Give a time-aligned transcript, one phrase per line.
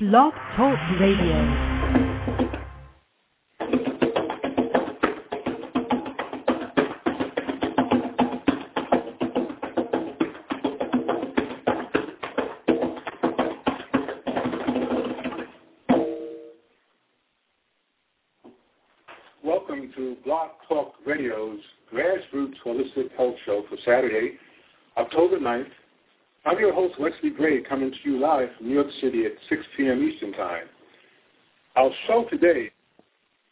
[0.00, 1.34] Blog Talk Radio.
[19.42, 21.58] Welcome to Blog Talk Radio's
[21.92, 24.34] Grassroots Holistic Health Show for Saturday,
[24.96, 25.66] October 9th.
[26.46, 29.62] I'm your host, Wesley Gray, coming to you live from New York City at 6
[29.76, 30.02] p.m.
[30.02, 30.66] Eastern Time.
[31.76, 32.70] Our show today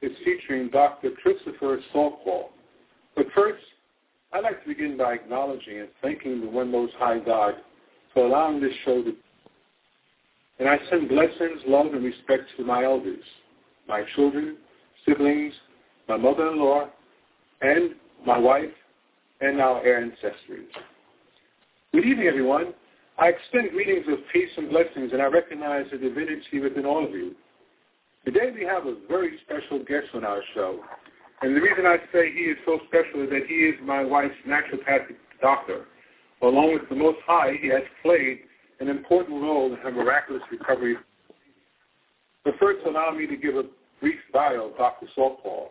[0.03, 1.11] is featuring Dr.
[1.23, 2.49] Christopher Saltpaw.
[3.15, 3.63] But first,
[4.33, 7.55] I'd like to begin by acknowledging and thanking the One Most High God
[8.15, 9.13] for allowing this show to
[10.59, 13.23] and I send blessings, love, and respect to my elders,
[13.87, 14.57] my children,
[15.07, 15.53] siblings,
[16.09, 16.89] my mother-in-law,
[17.61, 17.91] and
[18.27, 18.71] my wife,
[19.43, 20.73] and our ancestors.
[21.97, 22.75] Good evening, everyone.
[23.17, 27.11] I extend greetings of peace and blessings, and I recognize the divinity within all of
[27.13, 27.35] you.
[28.27, 30.81] Today we have a very special guest on our show.
[31.41, 34.35] And the reason I say he is so special is that he is my wife's
[34.47, 35.87] naturopathic doctor.
[36.43, 38.41] Along with the Most High, he has played
[38.81, 40.97] an important role in her miraculous recovery.
[42.45, 43.65] But first, allow me to give a
[44.03, 45.07] brief bio of Dr.
[45.15, 45.69] Saltpaw.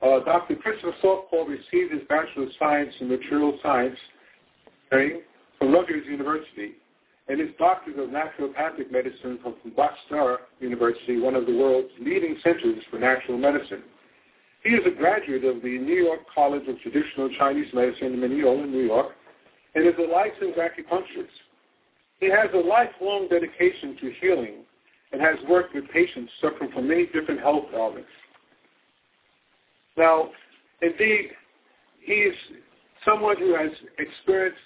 [0.00, 0.54] Uh, Dr.
[0.54, 3.98] Christopher Saltpaw received his Bachelor of Science in Material Science
[5.64, 6.72] from Rutgers University
[7.28, 12.82] and his Doctorate of Naturopathic Medicine from Bastyr University, one of the world's leading centers
[12.90, 13.82] for natural medicine.
[14.62, 18.66] He is a graduate of the New York College of Traditional Chinese Medicine in Mineola,
[18.66, 19.12] New York,
[19.74, 21.32] and is a licensed acupuncturist.
[22.20, 24.56] He has a lifelong dedication to healing
[25.12, 28.08] and has worked with patients suffering from many different health ailments.
[29.96, 30.28] Now,
[30.82, 31.30] indeed,
[32.02, 32.34] he is
[33.02, 34.58] someone who has experienced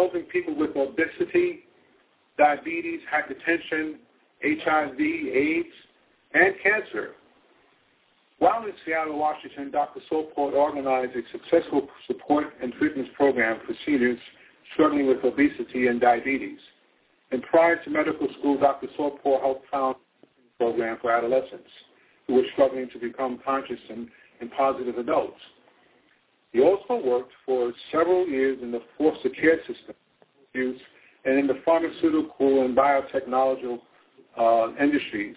[0.00, 1.64] helping people with obesity,
[2.38, 3.96] diabetes, hypertension,
[4.42, 5.74] HIV, AIDS,
[6.32, 7.10] and cancer.
[8.38, 10.00] While in Seattle, Washington, Dr.
[10.08, 14.18] Saltpaw organized a successful support and treatment program for seniors
[14.72, 16.58] struggling with obesity and diabetes.
[17.32, 18.86] And prior to medical school, Dr.
[18.96, 21.68] Saltpaw helped found a program for adolescents
[22.26, 24.08] who were struggling to become conscious and,
[24.40, 25.40] and positive adults.
[26.52, 29.94] He also worked for several years in the foster care system
[30.52, 30.80] use
[31.24, 33.78] and in the pharmaceutical and biotechnology
[34.36, 35.36] uh, industries.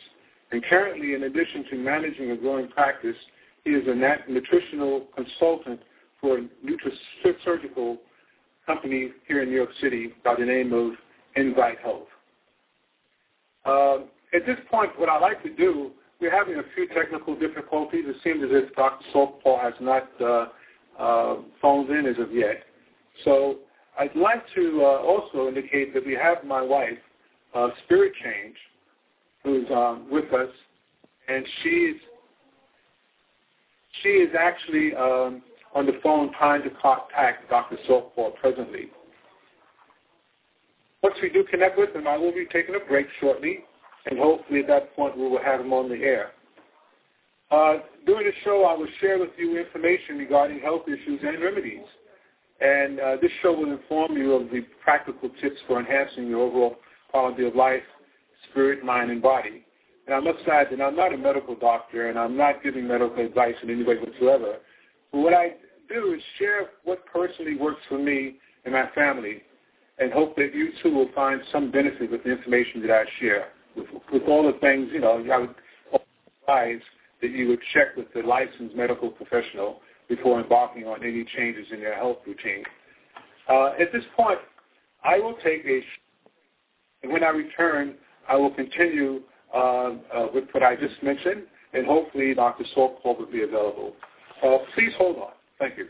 [0.52, 3.16] And currently, in addition to managing a growing practice,
[3.64, 5.82] he is a nat- nutritional consultant
[6.20, 7.98] for a nutraceutical
[8.66, 10.94] company here in New York City by the name of
[11.36, 12.08] Invite Health.
[13.66, 13.98] Uh,
[14.34, 18.06] at this point, what I'd like to do, we're having a few technical difficulties.
[18.08, 19.04] It seems as if Dr.
[19.12, 20.48] Saltpaw has not uh,
[21.00, 22.64] uh, phoned in as of yet.
[23.24, 23.60] So
[24.00, 26.98] I'd like to uh, also indicate that we have my wife,
[27.54, 28.56] uh, Spirit Change,
[29.44, 30.50] who's um, with us,
[31.28, 31.96] and she's
[34.02, 35.44] she is actually um,
[35.76, 37.78] on the phone trying to contact Dr.
[37.88, 38.88] Saltpaw presently.
[41.04, 43.60] Once we do connect with him, I will be taking a break shortly,
[44.06, 46.32] and hopefully at that point we will have him on the air.
[47.54, 47.78] Uh,
[48.08, 51.86] during the show, I will share with you information regarding health issues and remedies.
[52.60, 56.78] And uh, this show will inform you of the practical tips for enhancing your overall
[57.12, 57.84] quality of life,
[58.50, 59.64] spirit, mind, and body.
[60.08, 63.24] And I must add that I'm not a medical doctor, and I'm not giving medical
[63.24, 64.56] advice in any way whatsoever.
[65.12, 65.54] But what I
[65.88, 69.44] do is share what personally works for me and my family,
[70.00, 73.50] and hope that you too will find some benefit with the information that I share.
[73.76, 75.56] With, with all the things, you know, I would
[76.42, 76.82] advise
[77.24, 79.80] that you would check with the licensed medical professional
[80.10, 82.64] before embarking on any changes in your health routine.
[83.50, 84.40] Uh, at this point,
[85.04, 85.82] I will take a,
[87.02, 87.96] and when I return,
[88.30, 89.22] I will continue
[89.54, 92.66] uh, uh, with what I just mentioned, and hopefully Dr.
[92.76, 93.96] Saltpaw will be available.
[94.44, 95.32] Uh, please hold on.
[95.60, 95.88] Thank you.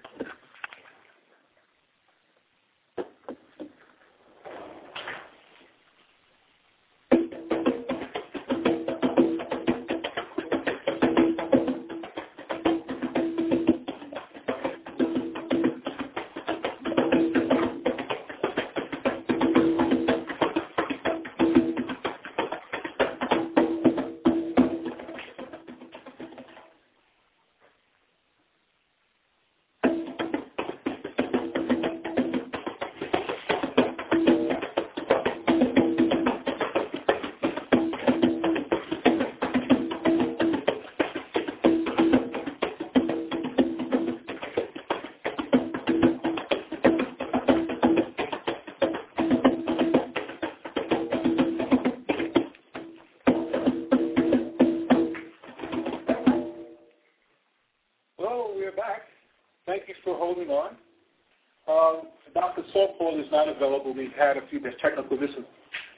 [63.63, 63.94] Available.
[63.94, 65.18] We've had a few technical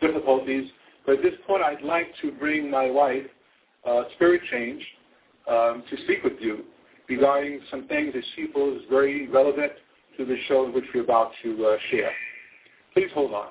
[0.01, 0.71] difficulties.
[1.05, 3.25] But at this point, I'd like to bring my wife,
[3.85, 4.83] uh, Spirit Change,
[5.49, 6.63] um, to speak with you
[7.07, 9.73] regarding some things that she feels very relevant
[10.17, 12.11] to the show which we're about to uh, share.
[12.93, 13.49] Please hold on.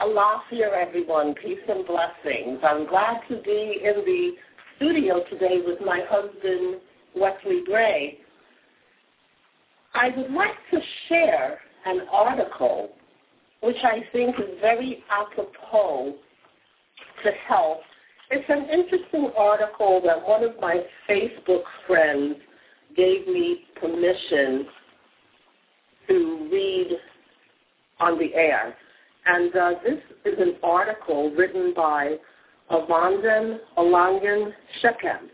[0.00, 1.34] Alafia, everyone.
[1.34, 2.58] Peace and blessings.
[2.64, 4.32] I'm glad to be in the
[4.76, 6.80] studio today with my husband,
[7.14, 8.18] Wesley Gray.
[9.94, 12.90] I would like to share an article
[13.60, 16.14] which I think is very apropos
[17.22, 17.80] to health.
[18.30, 22.36] It's an interesting article that one of my Facebook friends
[22.94, 24.66] gave me permission
[26.08, 26.98] to read
[28.00, 28.76] on the air.
[29.26, 32.16] And uh, this is an article written by
[32.70, 34.52] Avandan Alangan
[34.82, 35.28] Shekem.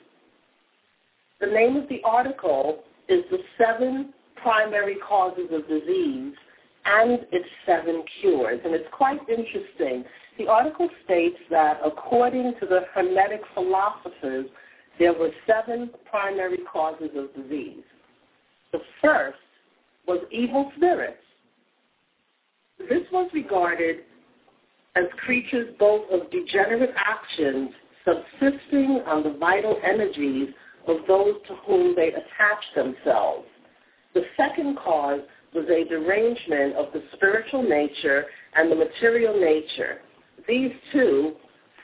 [1.41, 4.13] The name of the article is The Seven
[4.43, 6.35] Primary Causes of Disease
[6.85, 8.61] and Its Seven Cures.
[8.65, 10.05] And it's quite interesting.
[10.39, 14.47] The article states that according to the Hermetic philosophers,
[14.99, 17.83] there were seven primary causes of disease.
[18.73, 19.39] The first
[20.07, 21.17] was evil spirits.
[22.79, 24.01] This was regarded
[24.97, 27.71] as creatures both of degenerate actions
[28.05, 30.49] subsisting on the vital energies
[30.89, 33.47] of those to whom they attach themselves.
[34.15, 35.21] The second cause
[35.55, 40.01] was a derangement of the spiritual nature and the material nature.
[40.49, 41.35] These two,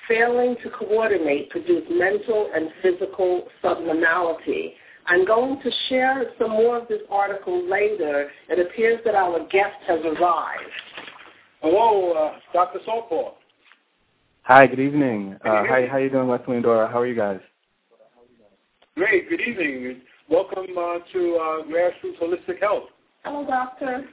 [0.08, 4.74] failing to coordinate, produce mental and physical subnormality.
[5.06, 8.30] I'm going to share some more of this article later.
[8.48, 10.70] It appears that our guest has arrived.
[11.60, 12.80] Hello, uh, Dr.
[12.84, 13.34] Saltpaw.
[14.42, 15.36] Hi, good evening.
[15.44, 16.88] Uh, how how you doing, Wesley and Dora?
[16.88, 17.40] How are you guys?
[18.96, 19.28] Great.
[19.28, 20.02] Good evening.
[20.28, 22.84] Welcome uh, to uh, Grassroots Holistic Health.
[23.24, 24.04] Hello, doctor.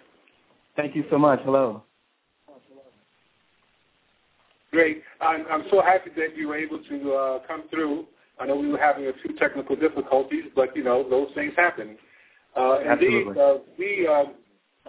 [0.76, 1.40] Thank you so much.
[1.44, 1.84] Hello.
[4.72, 5.04] Great.
[5.22, 8.06] I'm, I'm so happy that you were able to uh, come through.
[8.40, 11.98] I know we were having a few technical difficulties, but you know those things happen.
[12.56, 13.30] Uh, Absolutely.
[13.30, 14.24] Indeed, uh, we uh,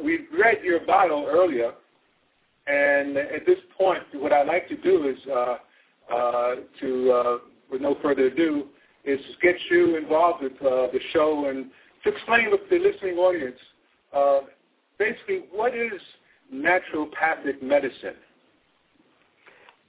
[0.02, 1.72] we read your bio earlier,
[2.66, 5.56] and at this point, what I'd like to do is uh,
[6.12, 7.38] uh, to, uh,
[7.70, 8.66] with no further ado,
[9.04, 11.66] is get you involved with uh, the show and
[12.02, 13.58] to explain to the listening audience
[14.14, 14.40] uh,
[14.98, 16.00] basically what is
[16.52, 18.14] naturopathic medicine.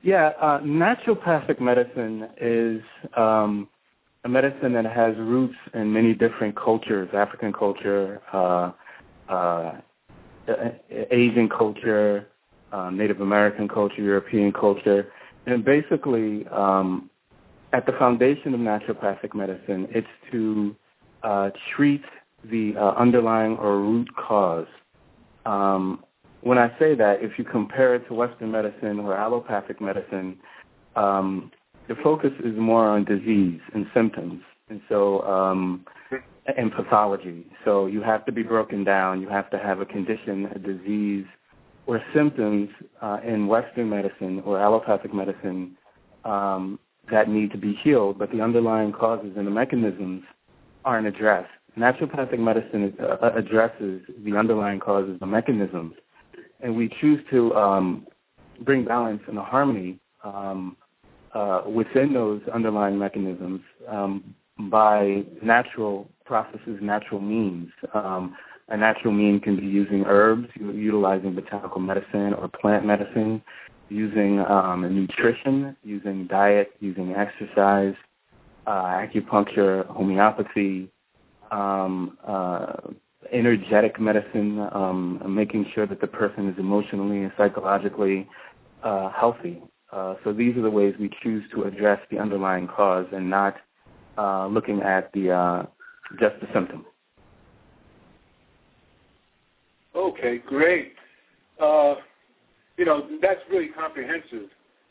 [0.01, 2.81] Yeah, uh, naturopathic medicine is
[3.17, 3.67] um,
[4.23, 8.71] a medicine that has roots in many different cultures: African culture, uh,
[9.29, 9.79] uh,
[11.11, 12.27] Asian culture,
[12.71, 15.11] uh, Native American culture, European culture,
[15.47, 17.09] and basically, um,
[17.75, 20.73] at the foundation of naturopathic medicine, it's to
[21.23, 22.03] uh, treat
[22.49, 24.67] the uh, underlying or root cause.
[25.45, 26.05] Um,
[26.39, 30.37] when I say that, if you compare it to Western medicine or allopathic medicine,
[30.95, 31.51] um,
[31.89, 35.85] the focus is more on disease and symptoms, and so um,
[36.57, 37.45] and pathology.
[37.65, 39.19] So you have to be broken down.
[39.19, 41.25] You have to have a condition, a disease,
[41.87, 42.69] or symptoms
[43.01, 45.75] uh, in Western medicine or allopathic medicine
[46.23, 46.79] um,
[47.11, 50.23] that need to be healed, but the underlying causes and the mechanisms
[50.83, 51.49] aren't addressed.
[51.77, 55.93] Naturopathic medicine uh, addresses the underlying causes, the mechanisms,
[56.61, 58.07] and we choose to um,
[58.61, 60.77] bring balance and harmony um,
[61.33, 67.69] uh, within those underlying mechanisms um, by natural processes, natural means.
[67.93, 68.35] Um,
[68.69, 73.43] a natural mean can be using herbs, utilizing botanical medicine or plant medicine,
[73.89, 77.95] using um, nutrition, using diet, using exercise,
[78.65, 80.91] uh, acupuncture, homeopathy,
[81.51, 82.73] um, uh,
[83.31, 88.27] energetic medicine, um, making sure that the person is emotionally and psychologically
[88.83, 89.61] uh, healthy.
[89.91, 93.55] Uh, so these are the ways we choose to address the underlying cause and not
[94.17, 95.65] uh, looking at the uh,
[96.19, 96.85] just the symptom.
[99.95, 100.93] Okay, great.
[101.59, 101.95] Uh,
[102.77, 104.49] you know, that's really comprehensive,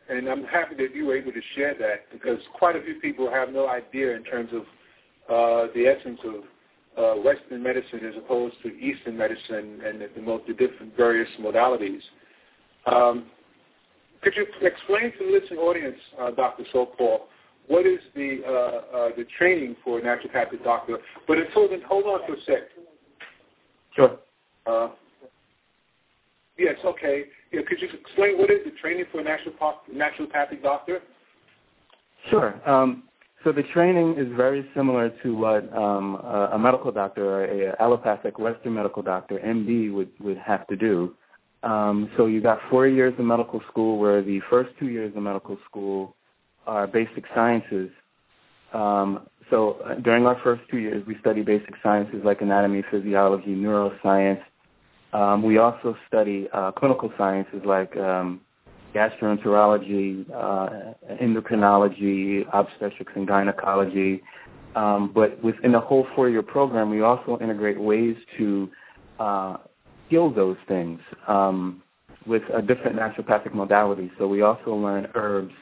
[0.09, 3.31] and I'm happy that you were able to share that because quite a few people
[3.31, 4.63] have no idea in terms of
[5.29, 6.35] uh, the essence of
[6.97, 12.01] uh, Western medicine as opposed to Eastern medicine and the, the, the different various modalities.
[12.87, 13.27] Um,
[14.23, 16.65] could you explain to the listening audience, uh, Dr.
[16.73, 17.19] Saltpaw,
[17.67, 20.99] what is the uh, uh, the training for a naturopathic doctor?
[21.27, 22.69] But until then, hold on for a sec.
[23.97, 24.19] Sure.
[24.67, 24.89] Uh,
[26.59, 27.25] yes, okay.
[27.55, 31.01] Yeah, could you explain what is the training for a naturopath- naturopathic doctor?
[32.29, 32.61] Sure.
[32.69, 33.05] Um,
[33.45, 37.77] So the training is very similar to what um, a, a medical doctor or a
[37.81, 41.15] allopathic Western medical doctor, MD, would, would have to do.
[41.63, 45.23] Um, so you got four years of medical school where the first two years of
[45.23, 46.17] medical school
[46.67, 47.91] are basic sciences.
[48.73, 54.43] Um, so during our first two years, we study basic sciences like anatomy, physiology, neuroscience.
[55.15, 58.41] Um, we also study uh, clinical sciences like um,
[58.93, 64.23] gastroenterology, uh, endocrinology, obstetrics and gynecology.
[64.75, 68.69] Um, but within the whole four-year program, we also integrate ways to
[69.21, 69.59] uh,
[70.09, 71.81] heal those things um,
[72.27, 74.11] with a different naturopathic modalities.
[74.19, 75.55] So we also learn herbs.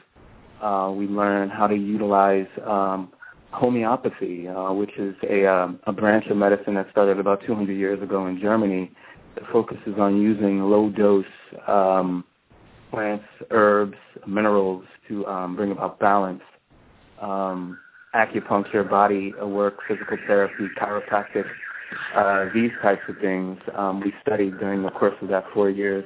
[0.63, 3.13] Uh, we learn how to utilize um,
[3.51, 8.03] homeopathy, uh, which is a, um, a branch of medicine that started about 200 years
[8.03, 8.91] ago in Germany
[9.35, 11.25] that focuses on using low-dose
[11.67, 12.25] um,
[12.91, 13.97] plants, herbs,
[14.27, 16.43] minerals to um, bring about balance.
[17.21, 17.79] Um,
[18.15, 21.47] acupuncture, body work, physical therapy, chiropractic,
[22.15, 26.05] uh, these types of things um, we studied during the course of that four years.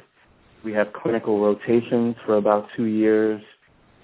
[0.65, 3.41] We have clinical rotations for about two years,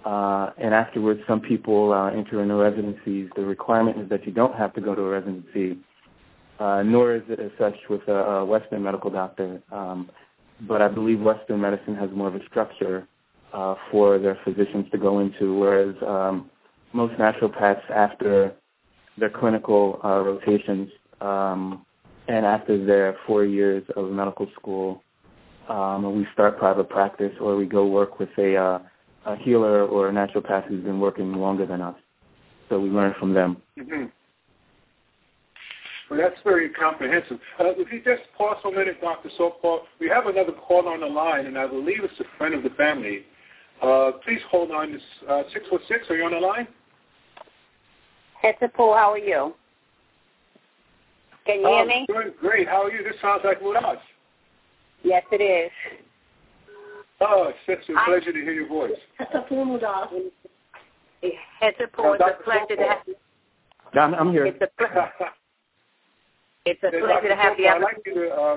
[0.04, 3.30] uh, and afterwards some people uh, enter into residencies.
[3.36, 5.78] The requirement is that you don't have to go to a residency,
[6.62, 9.60] uh, nor is it as such with a, a Western medical doctor.
[9.72, 10.08] Um,
[10.68, 13.08] but I believe Western medicine has more of a structure
[13.52, 16.50] uh, for their physicians to go into, whereas um,
[16.92, 18.54] most naturopaths, after
[19.18, 20.88] their clinical uh, rotations
[21.20, 21.84] um,
[22.28, 25.02] and after their four years of medical school,
[25.68, 28.78] um, we start private practice or we go work with a, uh,
[29.26, 31.96] a healer or a naturopath who's been working longer than us.
[32.68, 33.56] So we learn from them.
[33.78, 34.04] Mm-hmm.
[36.12, 37.38] Well, that's very comprehensive.
[37.58, 39.30] Uh, if you just pause for a minute, Dr.
[39.38, 42.62] Saltpaw, we have another call on the line, and I believe it's a friend of
[42.62, 43.20] the family.
[43.80, 44.92] Uh, please hold on.
[44.92, 46.10] This uh, six foot six.
[46.10, 46.68] Are you on the line?
[48.42, 49.54] Hester Poole, how are you?
[51.46, 52.04] Can you hear me?
[52.06, 52.68] Doing great.
[52.68, 53.02] How are you?
[53.02, 53.96] This sounds like Murad.
[55.02, 55.70] Yes, it is.
[57.22, 58.90] Oh, it's such a pleasure to hear your voice.
[59.16, 60.08] Hester Poole, Murad.
[61.58, 63.14] Hester it's a pleasure to have you.
[63.98, 64.44] I'm, I'm here.
[64.44, 65.10] It's a pleasure.
[66.64, 68.30] It's a pleasure to have the I'd like you to.
[68.30, 68.56] Uh,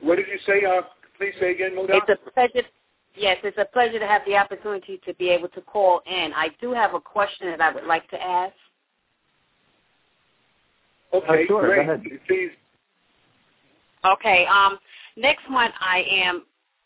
[0.00, 0.64] what did you say?
[0.64, 0.82] Uh,
[1.16, 2.00] please say again, Moda.
[2.08, 2.66] It's a pleasure.
[3.14, 6.32] Yes, it's a pleasure to have the opportunity to be able to call in.
[6.34, 8.54] I do have a question that I would like to ask.
[11.12, 11.66] Okay, uh, sure.
[11.66, 11.86] great.
[11.86, 12.02] Go ahead.
[12.26, 12.50] Please.
[14.04, 14.46] Okay.
[14.46, 14.78] Um,
[15.16, 16.42] next month I am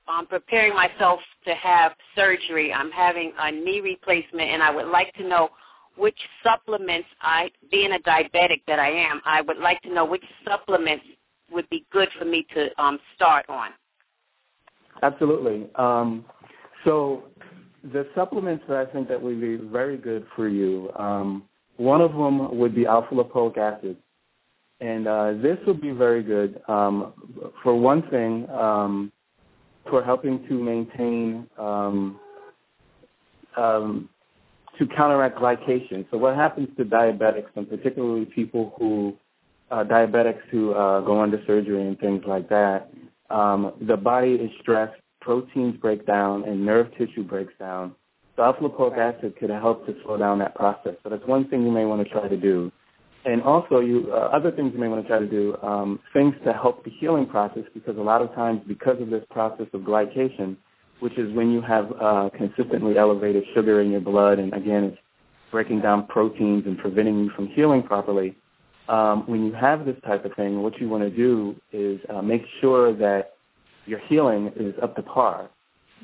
[0.08, 2.72] um, preparing myself to have surgery.
[2.72, 5.50] I'm having a knee replacement, and I would like to know
[5.96, 10.24] which supplements I, being a diabetic that I am, I would like to know which
[10.44, 11.04] supplements
[11.50, 13.70] would be good for me to um, start on.
[15.02, 15.68] Absolutely.
[15.76, 16.24] Um,
[16.84, 17.24] so
[17.92, 21.44] the supplements that I think that would be very good for you, um,
[21.76, 23.96] one of them would be alpha lipoic acid.
[24.80, 27.14] And uh, this would be very good um,
[27.62, 29.10] for one thing, um,
[29.88, 32.20] for helping to maintain um,
[34.78, 36.06] to counteract glycation.
[36.10, 39.16] So what happens to diabetics, and particularly people who
[39.70, 42.90] uh, diabetics who uh, go under surgery and things like that,
[43.30, 47.94] um, the body is stressed, proteins break down, and nerve tissue breaks down.
[48.36, 50.94] So alpha-lipoic acid could help to slow down that process.
[51.02, 52.70] So that's one thing you may want to try to do.
[53.24, 56.34] And also, you uh, other things you may want to try to do, um, things
[56.44, 59.80] to help the healing process, because a lot of times, because of this process of
[59.80, 60.56] glycation,
[61.00, 64.98] which is when you have uh, consistently elevated sugar in your blood, and again, it's
[65.50, 68.36] breaking down proteins and preventing you from healing properly.
[68.88, 72.22] Um, when you have this type of thing, what you want to do is uh,
[72.22, 73.34] make sure that
[73.84, 75.50] your healing is up to par,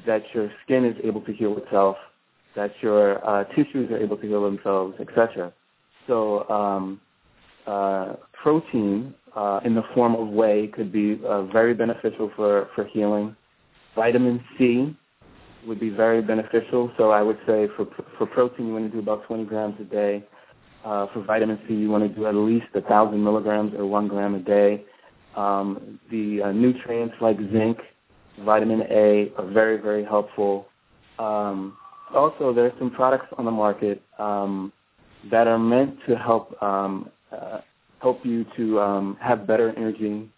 [0.07, 1.97] that your skin is able to heal itself,
[2.57, 5.53] that your uh, tissues are able to heal themselves, etc.
[6.07, 7.01] So um,
[7.67, 12.85] uh, protein uh, in the form of whey could be uh, very beneficial for, for
[12.85, 13.37] healing.
[13.95, 14.97] Vitamin C
[15.67, 16.91] would be very beneficial.
[16.97, 17.87] So I would say for
[18.19, 20.25] for protein, you want to do about 20 grams a day.
[20.85, 24.09] Uh, for vitamin C, you want to do at least a thousand milligrams or one
[24.09, 24.85] gram a day.
[25.37, 27.79] Um, the uh, nutrients like zinc,
[28.45, 30.67] vitamin A are very very helpful.
[31.19, 31.77] Um,
[32.13, 34.73] also, there's some products on the market um,
[35.31, 37.61] that are meant to help um, uh,
[38.01, 40.29] help you to um, have better energy.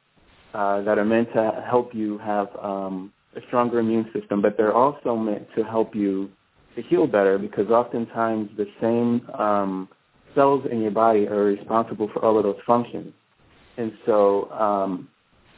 [0.52, 4.75] Uh, that are meant to help you have um, a stronger immune system, but they're
[4.75, 6.31] also meant to help you
[6.76, 9.88] to heal better because oftentimes the same um,
[10.35, 13.12] cells in your body are responsible for all of those functions.
[13.76, 15.09] And so um,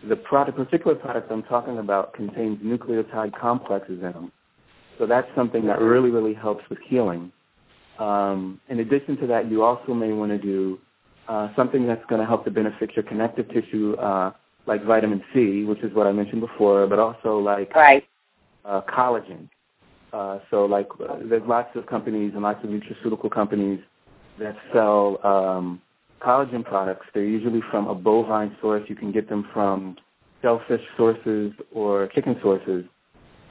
[0.09, 4.33] the product, particular product I'm talking about contains nucleotide complexes in them.
[4.99, 7.33] So that's something that really, really helps with healing.
[7.99, 10.79] Um, in addition to that, you also may want to do
[11.29, 14.33] uh, something that's going to help to benefit your connective tissue, uh,
[14.67, 18.07] like vitamin C, which is what I mentioned before, but also like right.
[18.65, 19.49] uh, collagen.
[20.13, 23.81] Uh, so like uh, there's lots of companies and lots of nutraceutical companies
[24.39, 25.81] that sell um,
[26.21, 27.07] collagen products.
[27.15, 28.83] They're usually from a bovine source.
[28.89, 29.97] You can get them from
[30.43, 32.85] shellfish sources or chicken sources.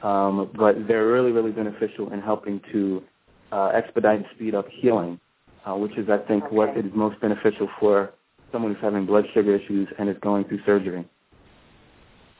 [0.02, 3.02] Um, but they're really, really beneficial in helping to
[3.50, 5.18] uh, expedite and speed up healing,
[5.64, 6.54] uh, which is, I think, okay.
[6.54, 8.12] what is most beneficial for
[8.56, 11.06] someone who's having blood sugar issues and is going through surgery.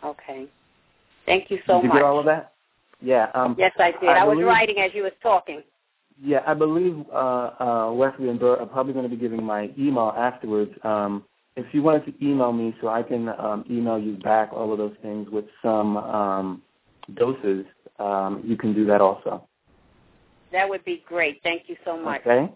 [0.02, 0.46] Okay.
[1.26, 1.82] Thank you so much.
[1.82, 1.99] did you much.
[1.99, 2.54] get all of that?
[3.02, 3.28] Yeah.
[3.35, 4.08] Um, yes, I did.
[4.08, 5.62] I, I was believe, writing as you was talking.
[6.23, 9.68] Yeah, I believe uh, uh, Wesley and Dora are probably going to be giving my
[9.78, 10.73] email afterwards.
[10.85, 11.25] Um,
[11.56, 14.78] if you wanted to email me so I can um, email you back all of
[14.78, 16.62] those things with some um,
[17.14, 17.66] doses,
[17.99, 19.46] um, you can do that also.
[20.52, 21.40] That would be great.
[21.42, 22.23] Thank you so much.
[22.23, 22.50] Okay.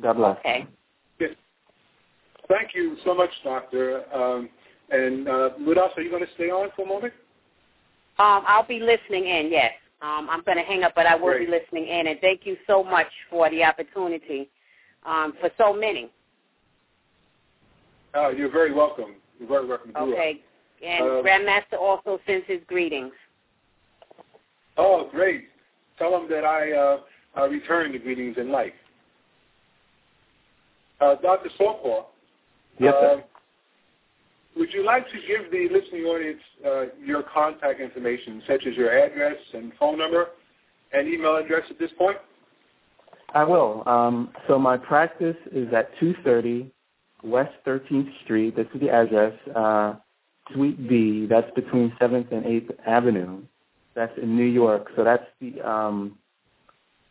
[0.00, 0.38] God bless.
[0.38, 0.66] Okay.
[2.48, 4.02] Thank you so much, Doctor.
[4.14, 4.48] Um,
[4.90, 7.12] and uh, Mudas, are you going to stay on for a moment?
[8.18, 9.72] Um, I'll be listening in, yes.
[10.00, 11.46] Um, I'm going to hang up, but I will Great.
[11.46, 12.06] be listening in.
[12.06, 14.48] And thank you so much for the opportunity
[15.04, 16.10] um, for so many.
[18.14, 19.16] Uh, you're very welcome.
[19.38, 19.92] You're very welcome.
[19.92, 20.14] to do it.
[20.14, 20.40] Okay.
[20.84, 23.12] And Um, Grandmaster also sends his greetings.
[24.76, 25.48] Oh, great.
[25.98, 26.98] Tell him that I, uh,
[27.34, 28.72] I return the greetings in life.
[31.00, 31.50] Uh, Dr.
[31.58, 32.06] Saltpaw,
[32.80, 33.18] Yes, sir.
[33.18, 33.22] uh,
[34.56, 38.90] would you like to give the listening audience uh, your contact information, such as your
[38.90, 40.28] address and phone number
[40.92, 42.16] and email address at this point?
[43.34, 43.82] I will.
[43.86, 46.72] Um, so my practice is at 230
[47.22, 48.56] West 13th Street.
[48.56, 49.34] This is the address.
[49.54, 49.94] Uh,
[50.52, 51.26] Suite B.
[51.28, 53.42] That's between 7th and 8th Avenue.
[53.94, 54.88] That's in New York.
[54.96, 56.16] So that's the um,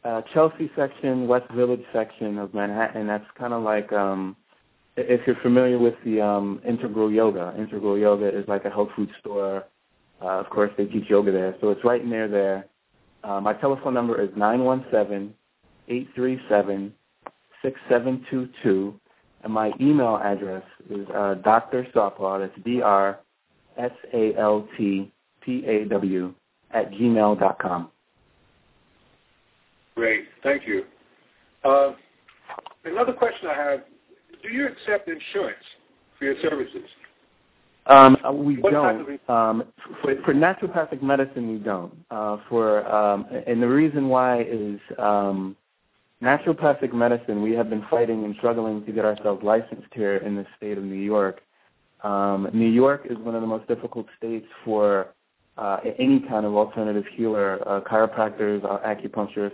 [0.03, 3.07] uh, Chelsea section, West Village section of Manhattan.
[3.07, 4.35] That's kind of like um,
[4.97, 7.53] if you're familiar with the um, Integral Yoga.
[7.57, 9.65] Integral Yoga is like a health food store.
[10.21, 11.55] Uh, of course, they teach yoga there.
[11.61, 12.65] So it's right near there.
[13.23, 15.33] Uh, my telephone number is nine one seven
[15.89, 16.93] eight three seven
[17.61, 18.99] six seven two two,
[19.43, 21.85] and my email address is uh, Dr.
[21.93, 22.39] Saltpaw.
[22.39, 23.19] That's D R
[23.77, 26.33] S A L T P A W
[26.71, 27.91] at gmail dot com.
[29.95, 30.25] Great.
[30.43, 30.83] Thank you.
[31.63, 31.93] Uh,
[32.85, 33.79] another question I have,
[34.47, 35.63] do you accept insurance
[36.17, 36.83] for your services?
[37.87, 39.29] Um, uh, we What don't.
[39.29, 39.63] Um,
[40.01, 41.93] for, for naturopathic medicine, we don't.
[42.11, 45.55] Uh, for um, and the reason why is um,
[46.21, 47.41] naturopathic medicine.
[47.41, 50.83] We have been fighting and struggling to get ourselves licensed here in the state of
[50.83, 51.41] New York.
[52.03, 55.07] Um, New York is one of the most difficult states for
[55.57, 59.53] uh, any kind of alternative healer, uh, chiropractors, uh, acupuncturists,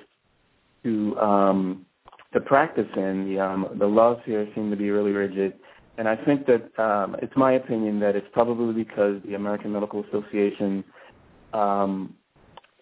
[0.83, 1.85] to um,
[2.33, 3.29] to practice in.
[3.29, 5.53] The um, the laws here seem to be really rigid.
[5.97, 10.03] And I think that um, it's my opinion that it's probably because the American Medical
[10.05, 10.83] Association
[11.53, 12.15] um,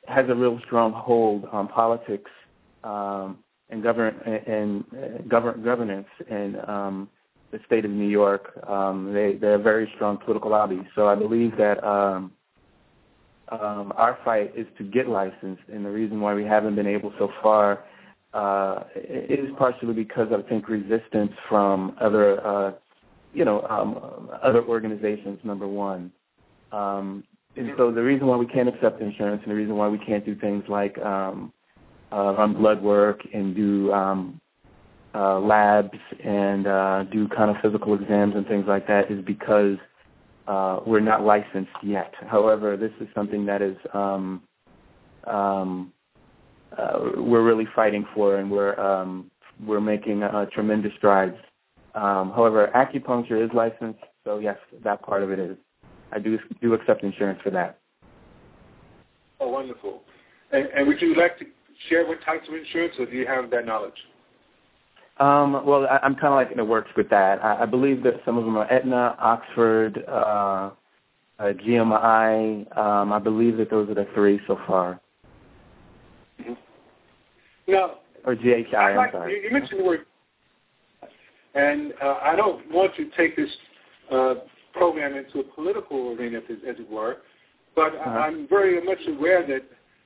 [0.08, 2.32] has a real strong hold on politics
[2.84, 7.10] um, and govern and uh, govern governance in um,
[7.52, 8.58] the state of New York.
[8.68, 10.82] Um, they they're a very strong political lobby.
[10.96, 12.32] So I believe that um,
[13.50, 17.14] um, our fight is to get licensed, and the reason why we haven't been able
[17.20, 17.84] so far
[18.34, 22.72] uh, is partially because I think resistance from other uh,
[23.34, 26.12] you know, um, other organizations, number one.
[26.72, 27.24] Um,
[27.56, 30.26] and so the reason why we can't accept insurance and the reason why we can't
[30.26, 31.52] do things like um,
[32.12, 34.40] uh, run blood work and do um,
[35.14, 39.78] uh, labs and uh, do kind of physical exams and things like that is because
[40.48, 42.14] uh, we're not licensed yet.
[42.28, 44.42] However, this is something that is um,
[45.26, 45.92] um,
[46.78, 49.30] uh, we're really fighting for, and we're um,
[49.66, 51.36] we're making uh, tremendous strides
[51.96, 55.58] um, however, acupuncture is licensed, so yes, that part of it is.
[56.12, 57.80] I do do accept insurance for that.
[59.40, 60.02] Oh, wonderful.
[60.52, 61.46] And, and would you like to
[61.90, 63.94] share what types of insurance, or do you have that knowledge?
[65.20, 67.44] Um, well, I, I'm kind of like in the works with that.
[67.44, 70.72] I, I believe that some of them are Aetna, Oxford, uh,
[71.40, 72.78] uh, GMI.
[72.78, 75.01] Um, I believe that those are the three so far.
[76.42, 77.72] Mm-hmm.
[77.72, 79.44] Now, or GHI, I'm like, sorry.
[79.44, 80.06] You, mentioned the word,
[81.56, 83.50] and uh, I don't want to take this
[84.12, 84.36] uh,
[84.74, 87.18] program into a political arena, as, as it were,
[87.76, 88.10] but Uh-huh.
[88.10, 89.64] I'm very much aware that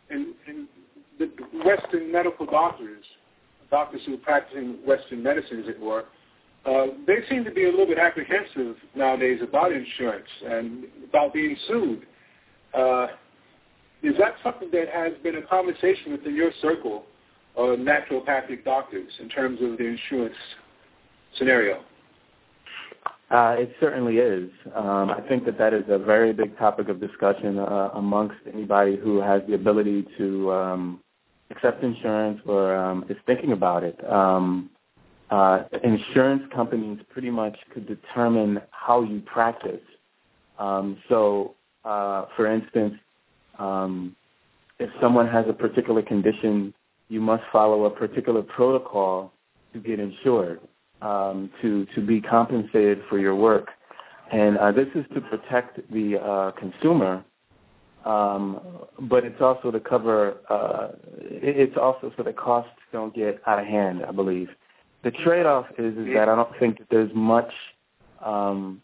[0.09, 0.67] in, in
[1.19, 1.29] the
[1.63, 3.03] Western medical doctors,
[3.71, 6.05] doctors who are practicing Western medicine, as it were,
[6.65, 11.55] uh, they seem to be a little bit apprehensive nowadays about insurance and about being
[11.67, 12.07] sued.
[12.73, 13.07] Uh,
[14.03, 17.05] is that something that has been a conversation within your circle
[17.55, 20.35] of naturopathic doctors in terms of the insurance
[21.37, 21.83] scenario?
[23.31, 24.49] Uh, it certainly is.
[24.75, 28.97] Um, I think that that is a very big topic of discussion uh, amongst anybody
[28.97, 30.99] who has the ability to um,
[31.49, 33.97] accept insurance or um, is thinking about it.
[34.11, 34.69] Um,
[35.31, 39.81] uh, insurance companies pretty much could determine how you practice.
[40.59, 42.93] Um, so, uh, for instance,
[43.59, 44.15] um,
[44.79, 46.73] if someone has a particular condition,
[47.07, 49.31] you must follow a particular protocol
[49.73, 50.59] to get insured,
[51.01, 53.67] um, to to be compensated for your work,
[54.31, 57.23] and uh, this is to protect the uh, consumer,
[58.05, 58.59] um,
[59.01, 60.37] but it's also to cover.
[60.49, 60.89] Uh,
[61.19, 64.03] it's also so that costs don't get out of hand.
[64.07, 64.49] I believe
[65.03, 67.51] the trade-off is is that I don't think that there's much
[68.25, 68.81] um,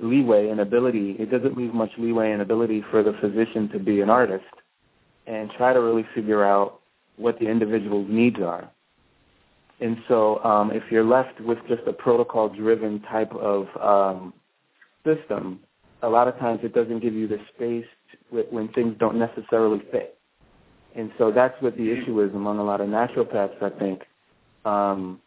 [0.00, 1.16] leeway and ability.
[1.18, 4.44] It doesn't leave much leeway and ability for the physician to be an artist
[5.26, 6.80] and try to really figure out
[7.16, 8.70] what the individual's needs are.
[9.80, 14.32] And so um, if you're left with just a protocol-driven type of um,
[15.04, 15.60] system,
[16.02, 17.86] a lot of times it doesn't give you the space
[18.50, 20.18] when things don't necessarily fit.
[20.94, 24.02] And so that's what the issue is among a lot of naturopaths, I think,
[24.64, 25.20] um,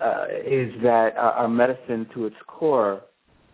[0.00, 3.02] uh, is that our medicine to its core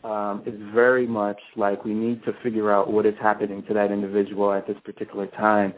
[0.04, 3.90] um, is very much like we need to figure out what is happening to that
[3.90, 5.74] individual at this particular time,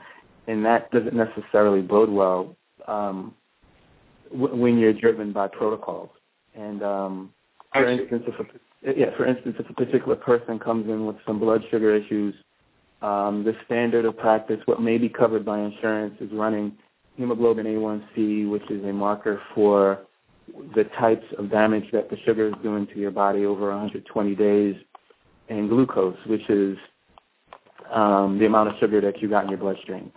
[0.46, 2.54] and that doesn't necessarily bode well
[2.86, 3.34] um,
[4.30, 6.10] w- when you're driven by protocols.
[6.54, 7.32] And um,
[7.72, 11.38] for instance, if a, yeah, for instance, if a particular person comes in with some
[11.38, 12.34] blood sugar issues,
[13.02, 16.72] um, the standard of practice, what may be covered by insurance, is running
[17.16, 20.00] hemoglobin A1C, which is a marker for
[20.74, 24.76] the types of damage that the sugar is doing to your body over 120 days,
[25.48, 26.78] and glucose, which is
[27.92, 30.12] um, the amount of sugar that you got in your bloodstream.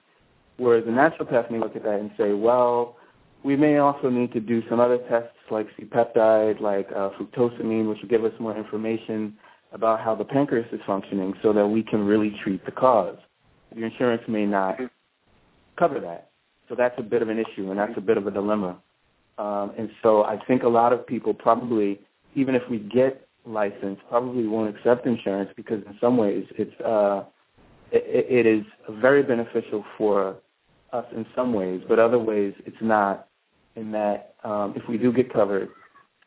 [0.57, 2.97] Whereas a naturopath may look at that and say, well,
[3.43, 7.99] we may also need to do some other tests like C-peptide, like uh, fructosamine, which
[8.01, 9.35] will give us more information
[9.73, 13.17] about how the pancreas is functioning so that we can really treat the cause.
[13.75, 14.77] Your insurance may not
[15.77, 16.29] cover that.
[16.69, 18.77] So that's a bit of an issue, and that's a bit of a dilemma.
[19.37, 21.99] Um, and so I think a lot of people probably,
[22.35, 27.23] even if we get licensed, probably won't accept insurance because in some ways it's uh,
[27.91, 28.63] it, it is
[29.01, 30.35] very beneficial for
[30.91, 33.27] us in some ways, but other ways it's not.
[33.75, 35.69] In that um, if we do get covered,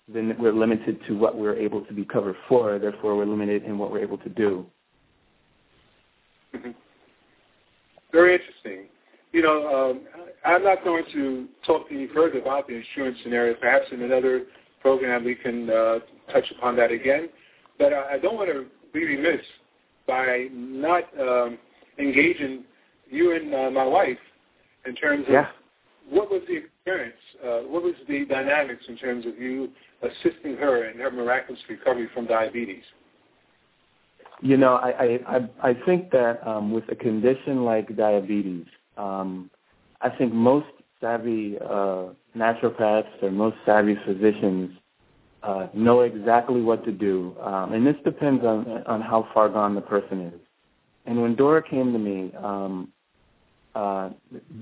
[0.09, 2.77] then we're limited to what we're able to be covered for.
[2.81, 4.67] Therefore, we're limited in what we're able to do.
[6.53, 6.71] Mm-hmm.
[8.11, 8.89] Very interesting.
[9.37, 10.01] You know, um,
[10.47, 13.53] I'm not going to talk any further about the insurance scenario.
[13.53, 14.45] Perhaps in another
[14.81, 15.99] program we can uh,
[16.33, 17.29] touch upon that again.
[17.79, 19.43] But I, I don't want to be remiss
[20.07, 21.59] by not um,
[21.99, 22.65] engaging
[23.11, 24.17] you and uh, my wife
[24.87, 25.49] in terms of yeah.
[26.09, 29.69] what was the experience, uh, what was the dynamics in terms of you
[30.01, 32.85] assisting her in her miraculous recovery from diabetes.
[34.41, 38.65] You know, I I I think that um, with a condition like diabetes,
[38.97, 39.51] um,
[40.01, 40.67] I think most
[41.01, 44.71] savvy uh, naturopaths or most savvy physicians
[45.43, 49.75] uh, know exactly what to do, um, and this depends on on how far gone
[49.75, 50.41] the person is.
[51.07, 52.93] And when Dora came to me, um,
[53.77, 54.11] uh,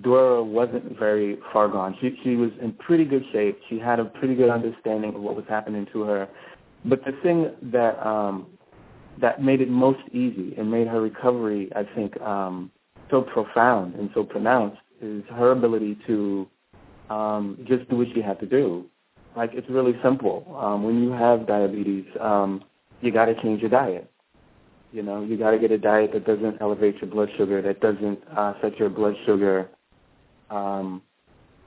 [0.03, 1.97] Dora wasn't very far gone.
[2.01, 3.59] She she was in pretty good shape.
[3.71, 6.29] She had a pretty good understanding of what was happening to her.
[6.85, 8.47] But the thing that um,
[9.21, 12.71] that made it most easy and made her recovery, I think, um,
[13.15, 16.49] so profound and so pronounced is her ability to
[17.11, 18.85] um, just do what she had to do.
[19.37, 20.45] Like it's really simple.
[20.61, 22.65] Um, when you have diabetes, um,
[23.01, 24.11] you got to change your diet.
[24.93, 27.81] You know, you got to get a diet that doesn't elevate your blood sugar, that
[27.81, 29.69] doesn't uh, set your blood sugar
[30.51, 31.01] um,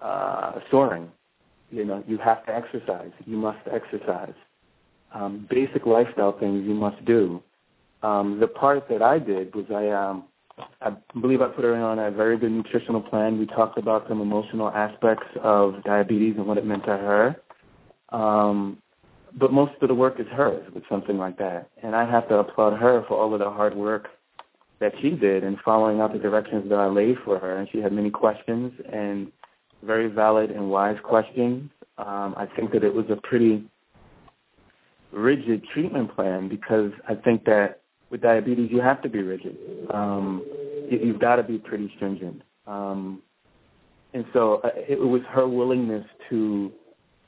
[0.02, 1.10] uh, soaring.
[1.72, 3.12] You know, you have to exercise.
[3.26, 4.34] You must exercise.
[5.14, 7.42] Um, basic lifestyle things you must do.
[8.04, 10.26] Um, the part that I did was I um,
[10.82, 13.38] I believe I put her on a very good nutritional plan.
[13.38, 17.36] We talked about some emotional aspects of diabetes and what it meant to her.
[18.10, 18.82] Um,
[19.40, 21.70] but most of the work is hers with something like that.
[21.84, 24.08] And I have to applaud her for all of the hard work
[24.80, 27.58] that she did in following out the directions that I laid for her.
[27.58, 29.32] And she had many questions and
[29.84, 31.70] very valid and wise questions.
[31.98, 33.64] Um, I think that it was a pretty
[35.12, 39.58] rigid treatment plan because I think that with diabetes, you have to be rigid.
[39.94, 40.46] Um,
[40.90, 42.42] you, you've got to be pretty stringent.
[42.66, 43.22] Um,
[44.14, 46.72] and so uh, it was her willingness to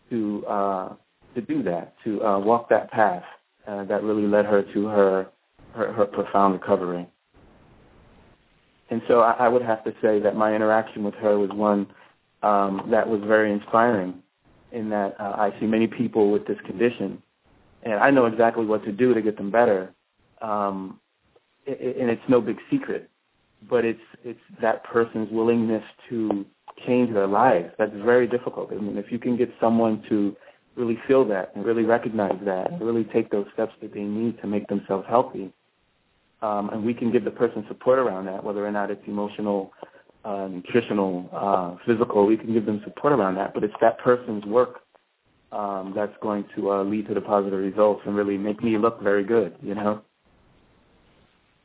[0.09, 0.93] to uh,
[1.35, 3.23] to do that, to uh, walk that path,
[3.67, 5.27] uh, that really led her to her
[5.75, 7.07] her, her profound recovery.
[8.89, 11.87] And so I, I would have to say that my interaction with her was one
[12.41, 14.15] um, that was very inspiring
[14.71, 17.21] in that uh, I see many people with this condition,
[17.83, 19.93] and I know exactly what to do to get them better.
[20.41, 20.99] Um,
[21.67, 23.09] and it's no big secret,
[23.69, 26.45] but it's it's that person's willingness to
[26.85, 27.71] change their lives.
[27.77, 28.71] That's very difficult.
[28.71, 30.35] I mean, if you can get someone to
[30.75, 34.39] really feel that and really recognize that and really take those steps that they need
[34.41, 35.51] to make themselves healthy,
[36.41, 39.73] um, and we can give the person support around that, whether or not it's emotional,
[40.23, 43.53] uh, nutritional, uh, physical, we can give them support around that.
[43.53, 44.81] But it's that person's work
[45.51, 49.01] um, that's going to uh, lead to the positive results and really make me look
[49.01, 50.01] very good, you know?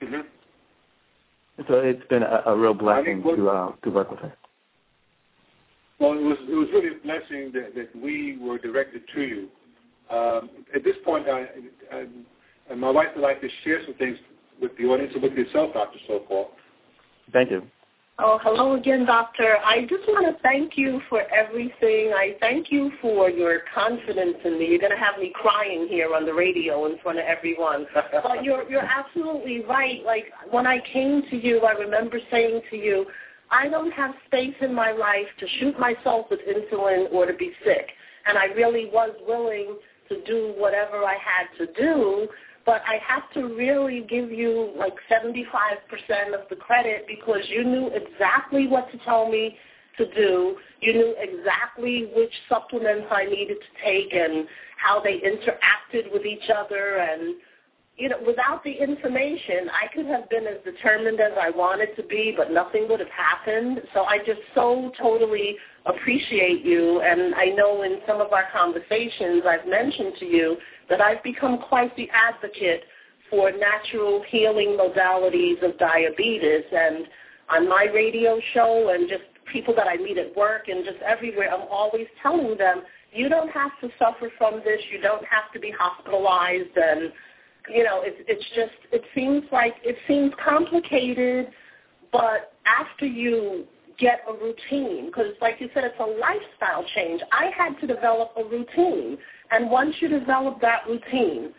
[0.04, 1.62] Mm-hmm.
[1.68, 4.32] So it's been a, a real blessing to uh, to work with her.
[6.00, 9.48] Well, it was it was really a blessing that, that we were directed to you.
[10.10, 11.46] Um, at this point, I,
[11.92, 12.06] I,
[12.70, 14.18] and my wife would like to share some things
[14.60, 15.98] with the audience and with yourself, Dr.
[16.06, 16.50] Sokol.
[17.32, 17.62] Thank you.
[18.20, 19.57] Oh, hello again, Doctor.
[19.64, 22.12] I just want to thank you for everything.
[22.14, 24.68] I thank you for your confidence in me.
[24.68, 27.87] You're going to have me crying here on the radio in front of everyone.
[27.94, 30.05] but you're you're absolutely right.
[30.07, 33.05] Like when I came to you, I remember saying to you,
[33.50, 37.50] I don't have space in my life to shoot myself with insulin or to be
[37.64, 37.88] sick.
[38.27, 39.77] And I really was willing
[40.09, 42.29] to do whatever I had to do
[42.66, 47.90] but I have to really give you like 75% of the credit because you knew
[47.94, 49.57] exactly what to tell me
[49.98, 50.57] to do.
[50.81, 54.46] You knew exactly which supplements I needed to take and
[54.77, 57.37] how they interacted with each other and
[57.96, 62.02] you know, without the information, I could have been as determined as I wanted to
[62.02, 63.83] be, but nothing would have happened.
[63.94, 67.00] So I just so totally appreciate you.
[67.02, 70.57] And I know in some of our conversations I've mentioned to you
[70.90, 72.83] that I've become quite the advocate
[73.30, 76.64] for natural healing modalities of diabetes.
[76.72, 77.07] And
[77.48, 81.54] on my radio show and just people that I meet at work and just everywhere,
[81.54, 84.80] I'm always telling them, you don't have to suffer from this.
[84.90, 86.76] You don't have to be hospitalized.
[86.76, 87.12] And,
[87.68, 91.48] you know, it's, it's just, it seems like, it seems complicated,
[92.12, 93.66] but after you
[93.98, 97.20] get a routine because like you said it's a lifestyle change.
[97.33, 99.18] I had to develop a routine
[99.50, 101.53] and once you develop that routine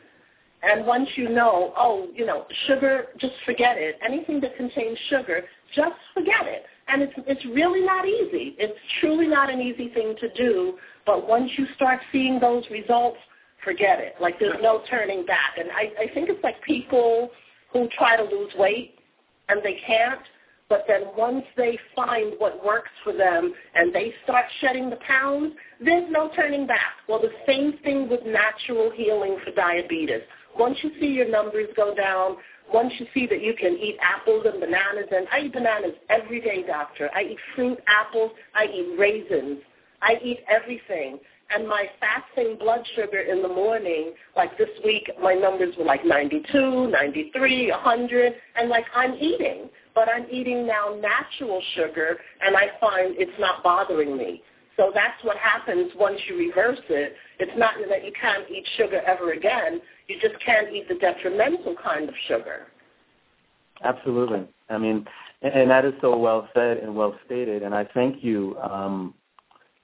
[0.64, 3.98] and once you know oh you know sugar just forget it.
[4.06, 5.44] Anything that contains sugar
[5.76, 6.66] just forget it.
[6.88, 8.56] And it's it's really not easy.
[8.60, 13.18] It's truly not an easy thing to do but once you start seeing those results
[13.66, 17.30] forget it like there's no turning back and i i think it's like people
[17.74, 18.96] who try to lose weight
[19.50, 20.22] and they can't
[20.68, 25.54] but then once they find what works for them and they start shedding the pounds,
[25.80, 26.94] there's no turning back.
[27.08, 30.22] Well, the same thing with natural healing for diabetes.
[30.58, 32.38] Once you see your numbers go down,
[32.74, 36.42] once you see that you can eat apples and bananas, and I eat bananas every
[36.42, 37.12] day, doctor.
[37.14, 39.60] I eat fruit, apples, I eat raisins.
[40.02, 41.20] I eat everything.
[41.54, 46.04] And my fasting blood sugar in the morning, like this week, my numbers were like
[46.04, 52.68] 92, 93, 100, and like I'm eating but I'm eating now natural sugar, and I
[52.80, 54.44] find it's not bothering me.
[54.78, 57.16] So that's what happens once you reverse it.
[57.40, 59.82] It's not that you can't eat sugar ever again.
[60.10, 62.68] You just can't eat the detrimental kind of sugar.
[63.84, 64.46] Absolutely.
[64.70, 65.06] I mean,
[65.42, 67.64] and that is so well said and well stated.
[67.64, 69.14] And I thank you, um,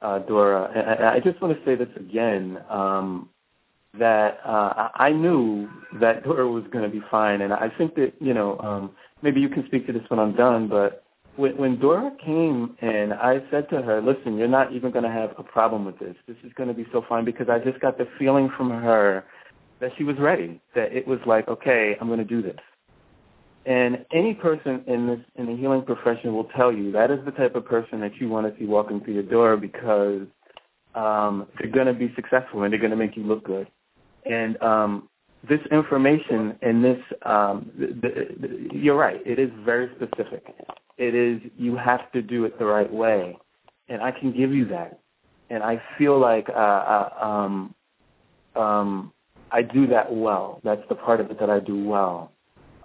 [0.02, 0.72] uh, Dora.
[0.74, 2.60] And I just want to say this again.
[2.70, 3.30] Um,
[4.00, 8.14] that uh, I knew that Dora was going to be fine, and I think that
[8.22, 11.04] you know um, maybe you can speak to this when I'm done, but
[11.36, 15.12] when, when Dora came and I said to her, listen, you're not even going to
[15.12, 16.16] have a problem with this.
[16.28, 19.26] This is going to be so fine because I just got the feeling from her
[19.80, 22.60] that she was ready, that it was like, okay, I'm going to do this.
[23.66, 27.32] And any person in this in the healing profession will tell you that is the
[27.32, 30.24] type of person that you want to see walking through your door because
[30.96, 33.68] um, they're going to be successful and they're going to make you look good.
[34.26, 35.10] And um,
[35.48, 37.88] this information and this, um, the,
[38.40, 39.22] the, you're right.
[39.26, 40.44] It is very specific.
[40.98, 43.38] It is you have to do it the right way,
[43.90, 45.00] and I can give you that.
[45.50, 47.76] And I feel like uh, uh, um,
[48.56, 49.14] um,
[49.52, 50.62] I do that well.
[50.64, 52.32] That's the part of it that I do well.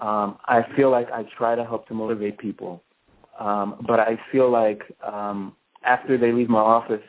[0.01, 2.83] Um, I feel like I try to help to motivate people,
[3.41, 7.03] um, but I feel like um, after they leave my office,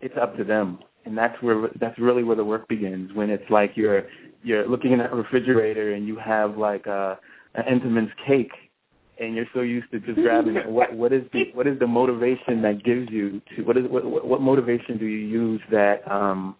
[0.00, 3.48] it's up to them and that's where that's really where the work begins when it's
[3.50, 4.04] like you're
[4.42, 7.18] you're looking in that refrigerator and you have like a
[7.54, 8.52] an Entenmann's cake
[9.20, 10.68] and you're so used to just grabbing it.
[10.68, 14.26] What what is the what is the motivation that gives you to what is what
[14.26, 16.56] what motivation do you use that um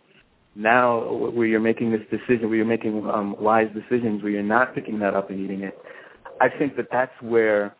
[0.55, 4.75] now where you're making this decision where you're making um wise decisions where you're not
[4.75, 5.79] picking that up and eating it.
[6.41, 7.75] I think that that's where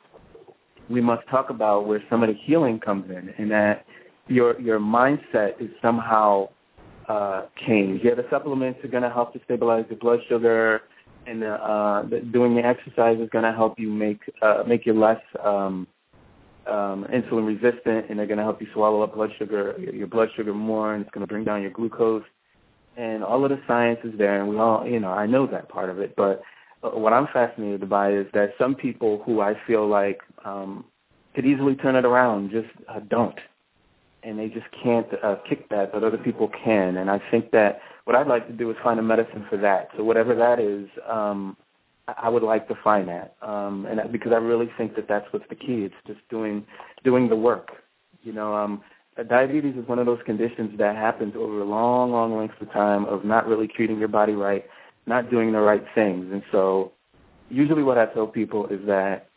[0.89, 3.85] we must talk about where some of the healing comes in, and that
[4.29, 6.49] your your mindset is somehow
[7.09, 8.05] uh, changed.
[8.05, 10.83] Yeah, the supplements are going to help to stabilize your blood sugar,
[11.27, 14.99] and uh, the, doing the exercise is going to help you make uh, make you
[14.99, 15.87] less um,
[16.67, 20.29] um, insulin resistant, and they're going to help you swallow up blood sugar, your blood
[20.37, 22.25] sugar more, and it's going to bring down your glucose.
[22.97, 25.69] And all of the science is there, and we all, you know, I know that
[25.69, 26.15] part of it.
[26.15, 26.43] But
[26.83, 30.85] uh, what I'm fascinated by is that some people who I feel like um,
[31.35, 33.39] could easily turn it around just uh, don't,
[34.23, 36.99] and they just can't uh, kick that, but other people can.
[36.99, 39.89] And I think that what I'd like to do is find a medicine for that.
[39.97, 41.57] So whatever that is, um,
[42.09, 45.27] I would like to find that, um, and that, because I really think that that's
[45.33, 45.85] what's the key.
[45.85, 46.67] It's just doing
[47.05, 47.71] doing the work.
[48.23, 48.83] You know, um,
[49.29, 53.05] diabetes is one of those conditions that happens over a long, long lengths of time
[53.05, 54.65] of not really treating your body right,
[55.07, 56.33] not doing the right things.
[56.33, 56.93] And so,
[57.51, 59.29] usually, what I tell people is that,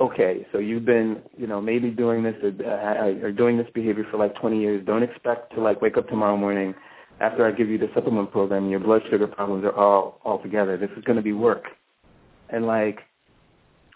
[0.00, 4.04] okay, so you've been, you know, maybe doing this or, uh, or doing this behavior
[4.10, 4.84] for like 20 years.
[4.84, 6.74] Don't expect to like wake up tomorrow morning
[7.20, 10.42] after I give you the supplement program and your blood sugar problems are all all
[10.42, 10.76] together.
[10.76, 11.64] This is going to be work
[12.50, 13.00] and like,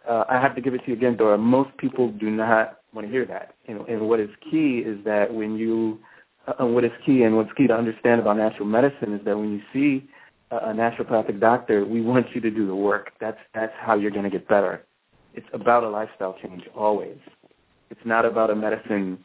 [0.09, 1.39] uh, I have to give it to you again, Dora.
[1.39, 3.55] Most people do not want to hear that.
[3.69, 5.99] And, and what is key is that when you,
[6.47, 9.53] uh, what is key and what's key to understand about natural medicine is that when
[9.53, 10.09] you see
[10.51, 13.13] a, naturopathic doctor, we want you to do the work.
[13.21, 14.85] That's that's how you're going to get better.
[15.35, 17.17] It's about a lifestyle change always.
[17.91, 19.19] It's not about a medicine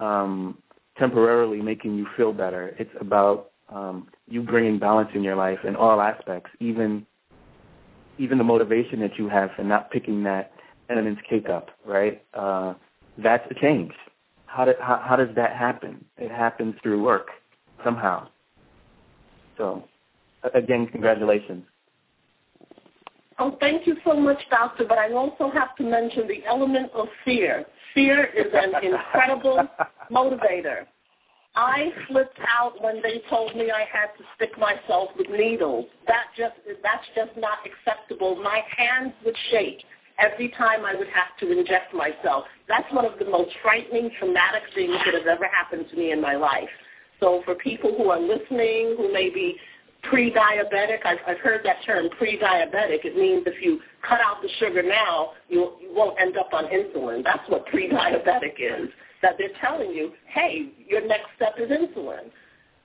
[0.00, 0.58] um,
[0.98, 2.74] temporarily making you feel better.
[2.78, 7.06] It's about um, you bringing balance in your life in all aspects, even
[8.18, 10.52] even the motivation that you have for not picking that
[10.88, 12.22] Entenmann's cake up, right?
[12.32, 12.74] Uh,
[13.18, 13.92] that's a change.
[14.46, 16.04] How, do, how, how does that happen?
[16.16, 17.28] It happens through work
[17.84, 18.28] somehow.
[19.56, 19.84] So,
[20.54, 21.64] again, congratulations.
[23.38, 24.84] Oh, thank you so much, Doctor.
[24.88, 27.66] But I also have to mention the element of fear.
[27.94, 29.66] Fear is an incredible
[30.10, 30.86] motivator.
[31.54, 35.86] I flipped out when they told me I had to stick myself with needles.
[36.06, 38.36] That just that's just not acceptable.
[38.36, 39.82] My hands would shake
[40.18, 42.44] every time I would have to inject myself.
[42.68, 46.20] That's one of the most frightening, traumatic things that has ever happened to me in
[46.20, 46.68] my life.
[47.20, 49.56] So for people who are listening, who may be
[50.02, 53.04] pre-diabetic, I've, I've heard that term, pre-diabetic.
[53.04, 56.64] It means if you cut out the sugar now, you, you won't end up on
[56.66, 57.24] insulin.
[57.24, 58.88] That's what pre-diabetic is
[59.22, 62.30] that they're telling you, hey, your next step is insulin.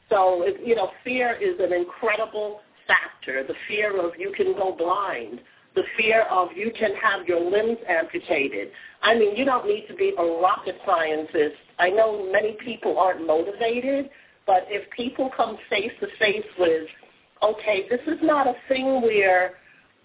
[0.10, 3.44] So, it, you know, fear is an incredible factor.
[3.44, 5.42] The fear of you can go blind.
[5.76, 8.72] The fear of you can have your limbs amputated.
[9.02, 11.56] I mean, you don't need to be a rocket scientist.
[11.80, 14.10] I know many people aren't motivated,
[14.46, 16.88] but if people come face to face with,
[17.42, 19.54] okay, this is not a thing where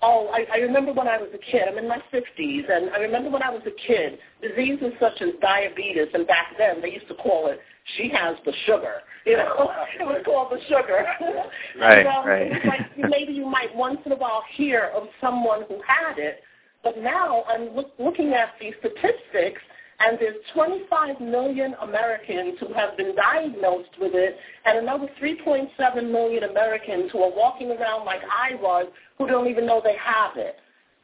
[0.02, 1.62] Oh, I, I remember when I was a kid.
[1.68, 5.31] I'm in my 50s, and I remember when I was a kid, diseases such as
[5.40, 7.61] diabetes, and back then they used to call it,
[7.96, 8.96] she has the sugar.
[9.25, 9.70] You know,
[10.01, 11.07] it was called the sugar.
[11.79, 12.64] Right, right.
[12.66, 16.40] like, maybe you might once in a while hear of someone who had it,
[16.83, 19.61] but now I'm look, looking at these statistics,
[19.99, 26.44] and there's 25 million Americans who have been diagnosed with it, and another 3.7 million
[26.44, 28.87] Americans who are walking around like I was
[29.18, 30.57] who don't even know they have it.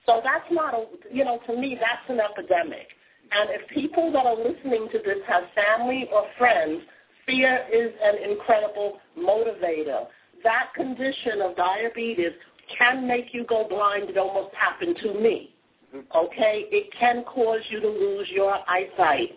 [0.06, 2.88] So that's not a, you know, to me, that's an epidemic.
[3.34, 6.82] And if people that are listening to this have family or friends,
[7.26, 10.06] fear is an incredible motivator.
[10.44, 12.32] That condition of diabetes
[12.76, 14.10] can make you go blind.
[14.10, 15.54] It almost happened to me.
[15.94, 16.16] Mm-hmm.
[16.16, 16.66] Okay?
[16.70, 19.30] It can cause you to lose your eyesight.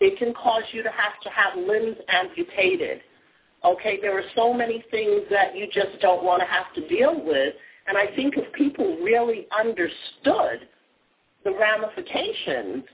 [0.00, 3.00] It can cause you to have to have limbs amputated.
[3.64, 3.98] Okay?
[4.00, 7.54] There are so many things that you just don't want to have to deal with.
[7.86, 10.68] And I think if people really understood
[11.44, 12.84] the ramifications,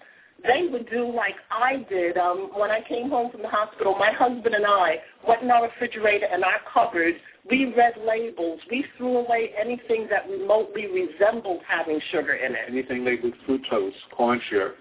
[0.47, 2.17] they would do like I did.
[2.17, 5.65] Um, when I came home from the hospital, my husband and I went in our
[5.65, 7.15] refrigerator and our cupboard.
[7.51, 8.61] We read labels.
[8.71, 12.61] We threw away anything that remotely resembled having sugar in it.
[12.69, 14.77] Anything labeled fructose, corn syrup.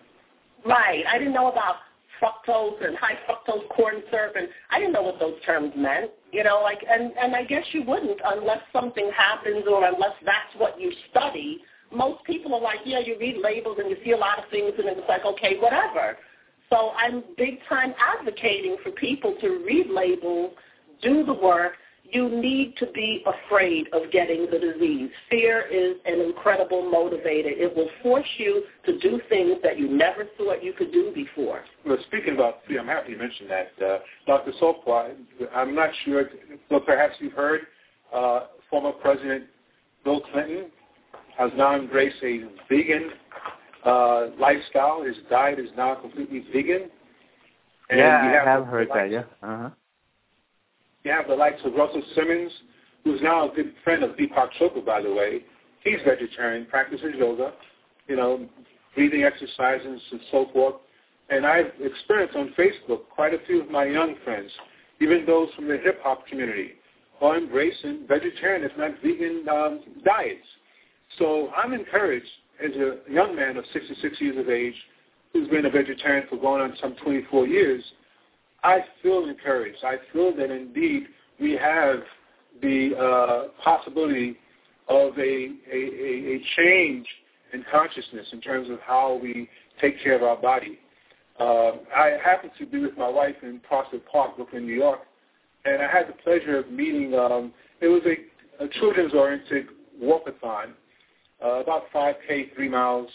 [0.66, 1.03] Right.
[1.09, 1.76] I didn't know about
[2.22, 6.11] fructose and high fructose corn syrup, and I didn't know what those terms meant.
[6.32, 10.55] You know, like, and and I guess you wouldn't unless something happens or unless that's
[10.57, 11.61] what you study.
[11.94, 14.74] Most people are like, yeah, you read labels and you see a lot of things,
[14.78, 16.18] and it's like, okay, whatever.
[16.70, 20.54] So I'm big time advocating for people to read labels,
[21.02, 21.74] do the work,
[22.14, 25.10] you need to be afraid of getting the disease.
[25.30, 27.48] Fear is an incredible motivator.
[27.48, 31.64] It will force you to do things that you never thought you could do before.
[31.86, 33.72] Well, speaking about fear, I'm happy you mentioned that.
[33.84, 34.52] Uh, Dr.
[34.60, 35.10] Saltpaw,
[35.56, 36.30] I'm not sure,
[36.70, 37.62] but perhaps you've heard
[38.14, 39.46] uh, former President
[40.04, 40.66] Bill Clinton
[41.38, 43.12] has now embraced a vegan
[43.86, 45.04] uh, lifestyle.
[45.04, 46.90] His diet is now completely vegan.
[47.90, 49.12] And yeah, I have, have heard that.
[49.12, 49.24] Yeah.
[49.42, 49.70] Uh-huh.
[51.04, 52.52] You have the likes of Russell Simmons,
[53.04, 55.44] who's now a good friend of Deepak Chopra, by the way.
[55.84, 57.54] He's vegetarian, practices yoga,
[58.08, 58.48] you know,
[58.96, 60.76] breathing exercises and so forth.
[61.30, 64.52] And I've experienced on Facebook quite a few of my young friends,
[65.02, 66.74] even those from the hip hop community,
[67.22, 70.46] are embracing vegetarian, if not vegan, um, diets.
[71.18, 72.28] So I'm encouraged
[72.64, 74.76] as a young man of 66 years of age
[75.34, 77.84] who's been a vegetarian for going on some 24 years,
[78.64, 79.84] I feel encouraged.
[79.84, 81.07] I feel that indeed
[81.39, 81.97] we have
[82.61, 84.38] the uh, possibility
[84.88, 87.07] of a, a, a change
[87.51, 89.49] in consciousness in terms of how we
[89.82, 90.80] take care of our body.
[91.39, 94.99] Uh, I happened to be with my wife in Prospect Park, Brooklyn, New York,
[95.66, 99.68] and I had the pleasure of meeting, um, it was a, a children's-oriented
[100.01, 100.74] walkathon,
[101.44, 103.10] uh, about 5K, three miles,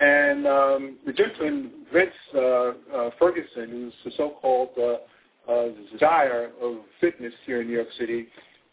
[0.00, 5.68] and um, the gentleman, Vince uh, uh, Ferguson, who's the so-called uh, uh,
[5.98, 8.28] czar of fitness here in New York City,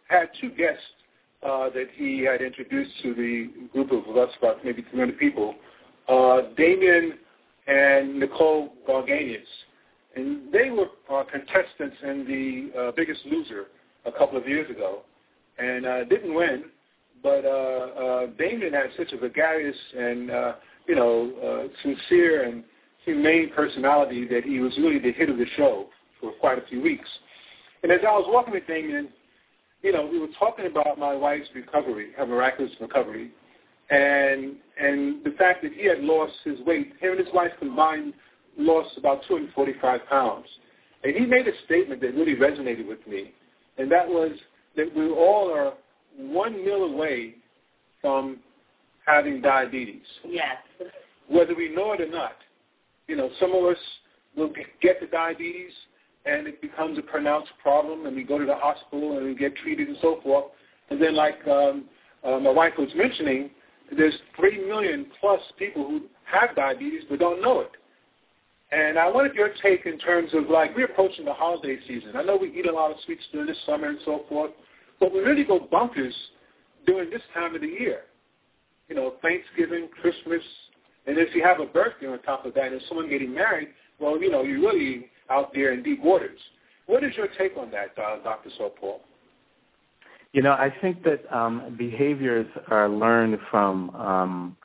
[0.08, 0.84] had two guests
[1.44, 5.56] uh, that he had introduced to the group of us, about maybe 300 people,
[6.08, 7.14] uh, Damien
[7.68, 9.42] and Nicole Gurganus.
[10.16, 13.66] And they were uh, contestants in the uh, Biggest Loser
[14.06, 15.02] a couple of years ago
[15.60, 16.66] and uh, didn't win.
[17.24, 20.54] But uh, uh, Damien had such a gregarious and, uh,
[20.88, 22.64] you know, uh, sincere and
[23.06, 25.88] humane personality that he was really the hit of the show
[26.20, 27.08] for quite a few weeks.
[27.84, 29.10] And as I was walking with Damien,
[29.82, 33.32] you know, we were talking about my wife's recovery, her miraculous recovery,
[33.90, 36.94] and and the fact that he had lost his weight.
[37.00, 38.14] Him and his wife combined
[38.58, 40.48] lost about 245 pounds.
[41.04, 43.34] And he made a statement that really resonated with me,
[43.78, 44.32] and that was
[44.76, 45.74] that we all are
[46.18, 47.36] one meal away
[48.02, 48.38] from
[49.06, 50.02] having diabetes.
[50.26, 50.58] Yes.
[51.30, 52.34] Whether we know it or not.
[53.08, 53.78] You know, some of us
[54.36, 54.52] will
[54.82, 55.72] get the diabetes
[56.26, 59.56] and it becomes a pronounced problem and we go to the hospital and we get
[59.58, 60.46] treated and so forth.
[60.90, 61.86] And then like um,
[62.24, 63.50] uh, my wife was mentioning,
[63.96, 67.72] there's 3 million plus people who have diabetes but don't know it.
[68.72, 72.12] And I wanted your take in terms of like we're approaching the holiday season.
[72.16, 74.52] I know we eat a lot of sweets during this summer and so forth,
[75.00, 76.14] but we really go bonkers
[76.86, 78.02] during this time of the year.
[78.90, 80.42] You know, Thanksgiving, Christmas,
[81.08, 83.70] and if you have a birthday on top of that and someone getting married,
[84.00, 86.40] well, you know, you're really out there in deep waters.
[86.86, 88.50] What is your take on that, uh, Dr.
[88.80, 89.02] Paul?
[90.34, 94.58] You know, I think that um, behaviors are learned from um,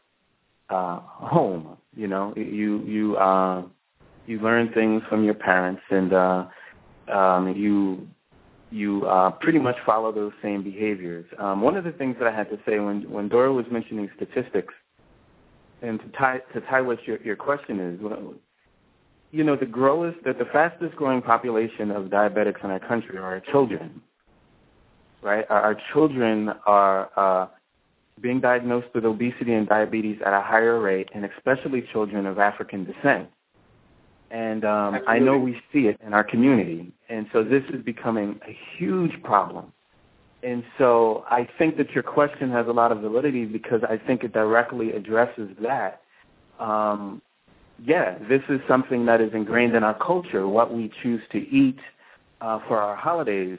[0.69, 1.77] uh, home.
[1.97, 3.63] You know, you you uh,
[4.27, 6.47] you learn things from your parents, and uh,
[7.13, 8.07] um, you
[8.73, 11.27] you uh, pretty much follow those same behaviors.
[11.39, 14.11] Um, one of the things that I had to say when when Dora was mentioning
[14.17, 14.75] statistics,
[15.83, 18.01] and to tie to tie what your your question is,
[19.33, 23.25] you know, the growest, the, the fastest growing population of diabetics in our country are
[23.25, 24.03] our children,
[25.23, 25.47] right?
[25.49, 27.49] Our, our children are uh,
[28.21, 32.85] being diagnosed with obesity and diabetes at a higher rate, and especially children of African
[32.85, 33.29] descent.
[34.33, 38.41] And um, I know we see it in our community, and so this is becoming
[38.49, 39.75] a huge problem.
[40.43, 44.25] And so I think that your question has a lot of validity because I think
[44.25, 46.01] it directly addresses that.
[46.59, 47.21] Um,
[47.85, 50.49] yeah, this is something that is ingrained in our culture.
[50.49, 51.79] What we choose to eat
[52.41, 53.59] uh, for our holidays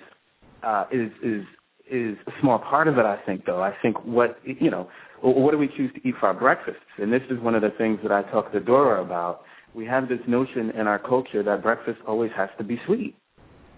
[0.64, 1.46] uh, is is
[1.88, 3.06] is a small part of it.
[3.06, 3.62] I think, though.
[3.62, 4.90] I think what you know,
[5.22, 6.82] what do we choose to eat for our breakfasts?
[6.98, 9.44] And this is one of the things that I talk to Dora about.
[9.74, 13.16] We have this notion in our culture that breakfast always has to be sweet,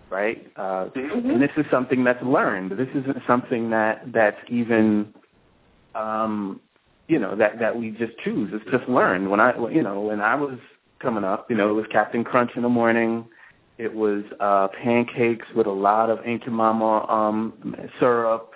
[0.10, 0.46] right?
[0.56, 1.30] Uh, mm-hmm.
[1.30, 2.72] And this is something that's learned.
[2.72, 5.14] This isn't something that that's even
[5.96, 6.60] um,
[7.08, 8.52] you know that that we just choose.
[8.54, 9.30] It's just learned.
[9.30, 10.58] When I you know when I was
[11.00, 13.26] coming up, you know it was Captain Crunch in the morning.
[13.78, 18.54] It was uh, pancakes with a lot of Aunt Jemima um, syrup,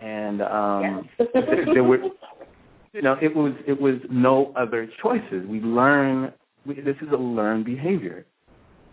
[0.00, 1.28] and um, yes.
[1.72, 1.98] there were
[2.92, 5.46] you know it was it was no other choices.
[5.46, 6.32] We learn.
[6.70, 8.26] We, this is a learned behavior,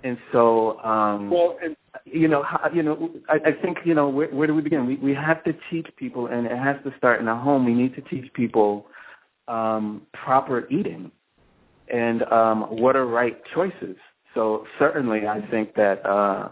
[0.03, 1.75] and so um, well, and
[2.05, 4.85] you know, how, you know, I, I think you know where, where do we begin?
[4.85, 7.65] We we have to teach people, and it has to start in the home.
[7.65, 8.87] We need to teach people
[9.47, 11.11] um, proper eating
[11.91, 13.95] and um, what are right choices.
[14.33, 16.49] So certainly, I think that uh,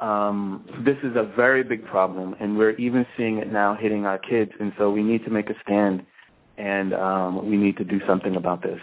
[0.00, 4.18] um, this is a very big problem, and we're even seeing it now hitting our
[4.18, 4.52] kids.
[4.60, 6.04] And so we need to make a stand,
[6.58, 8.80] and um, we need to do something about this.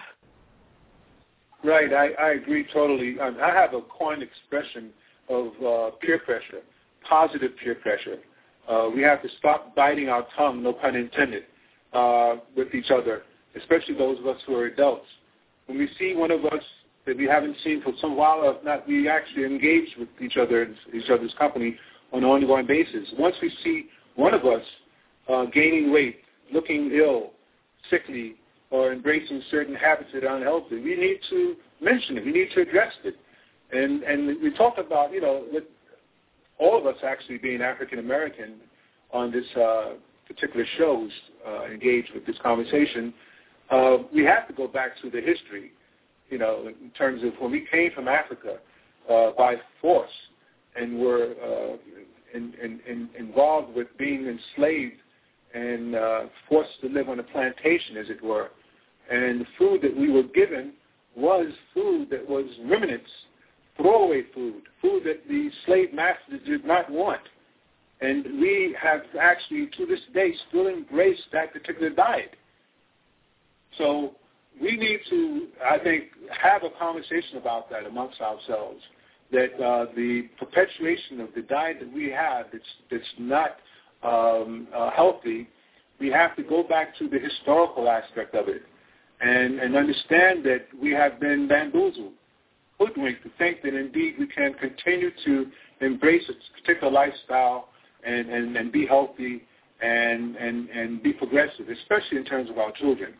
[1.64, 3.18] Right, I, I agree totally.
[3.20, 4.90] I have a coin expression
[5.30, 6.62] of uh, peer pressure,
[7.08, 8.18] positive peer pressure.
[8.68, 11.44] Uh, we have to stop biting our tongue, no pun intended,
[11.94, 13.24] uh, with each other,
[13.56, 15.06] especially those of us who are adults.
[15.68, 16.64] when we see one of us
[17.06, 21.10] that we haven't seen for some while, not we actually engage with each other, each
[21.10, 21.76] other's company
[22.12, 23.08] on an ongoing basis.
[23.18, 23.86] Once we see
[24.16, 24.64] one of us
[25.30, 26.22] uh, gaining weight,
[26.54, 27.32] looking ill,
[27.90, 28.36] sickly,
[28.72, 32.26] or embracing certain habits that are unhealthy, we need to mention it.
[32.26, 33.16] We need to address it.
[33.72, 35.66] And and we talked about, you know, with
[36.58, 38.56] all of us actually being African American
[39.12, 39.94] on this uh,
[40.28, 41.12] particular shows
[41.46, 43.14] uh, engaged with this conversation,
[43.70, 45.72] uh, we have to go back to the history,
[46.30, 48.58] you know, in terms of when we came from Africa
[49.10, 50.12] uh, by force
[50.76, 51.78] and were uh,
[52.34, 54.96] in, in, in involved with being enslaved
[55.54, 58.50] and uh, forced to live on a plantation, as it were.
[59.12, 60.72] And the food that we were given
[61.16, 63.10] was food that was remnants,
[63.76, 67.22] throwaway food, food that the slave masters did not want.
[68.00, 72.36] And we have actually, to this day, still embraced that particular diet.
[73.78, 74.16] So
[74.62, 76.06] we need to, I think,
[76.42, 78.82] have a conversation about that amongst ourselves.
[79.34, 83.58] That uh, the perpetuation of the diet that we have that's, that's not
[84.04, 85.50] um, uh, healthy,
[86.00, 88.64] we have to go back to the historical aspect of it
[89.22, 92.14] and, and understand that we have been bamboozled,
[92.80, 95.46] hoodwinked to think that indeed we can continue to
[95.82, 97.70] embrace a particular lifestyle
[98.06, 99.44] and, and, and be healthy
[99.82, 103.14] and, and, and be progressive, especially in terms of our children.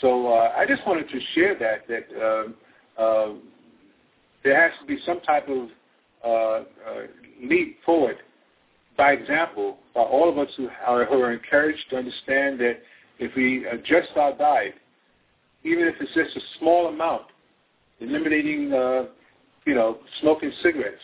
[0.00, 2.06] So uh, I just wanted to share that, that
[2.98, 3.34] uh, uh,
[4.44, 5.68] there has to be some type of
[6.24, 6.64] uh, uh,
[7.42, 8.16] leap forward
[8.96, 12.80] by example by all of us who are, who are encouraged to understand that
[13.18, 14.74] if we adjust our diet,
[15.64, 17.26] even if it's just a small amount,
[18.00, 19.04] eliminating, uh,
[19.66, 21.02] you know, smoking cigarettes,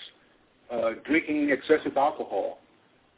[0.73, 2.59] uh, drinking excessive alcohol,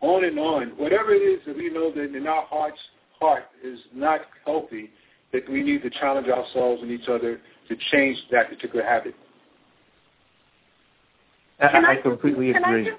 [0.00, 2.78] on and on, whatever it is that we know that in our hearts
[3.20, 4.90] heart is not healthy,
[5.32, 9.14] that we need to challenge ourselves and each other to change that particular habit.
[11.60, 12.90] I, I, completely agree.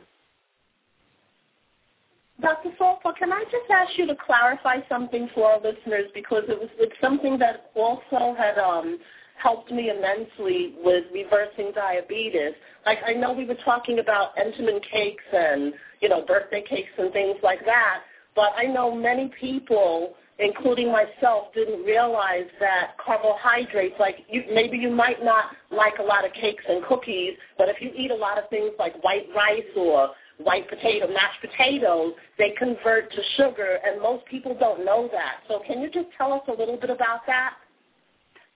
[2.42, 2.70] Dr.
[2.78, 6.70] Saltpaw, can I just ask you to clarify something for our listeners because it was
[6.78, 8.98] it's something that also had um,
[9.36, 12.54] helped me immensely with reversing diabetes.
[12.86, 17.12] Like I know we were talking about Entenmann cakes and you know birthday cakes and
[17.12, 18.04] things like that,
[18.36, 24.90] but I know many people, including myself, didn't realize that carbohydrates, like you, maybe you
[24.90, 28.38] might not like a lot of cakes and cookies, but if you eat a lot
[28.38, 34.02] of things like white rice or white potato, mashed potatoes, they convert to sugar, and
[34.02, 35.38] most people don't know that.
[35.48, 37.54] So can you just tell us a little bit about that?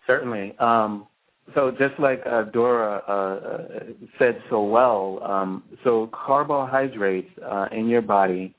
[0.07, 0.57] Certainly.
[0.59, 1.07] Um,
[1.53, 3.83] so just like uh, Dora uh,
[4.17, 8.55] said so well, um, so carbohydrates uh, in your body,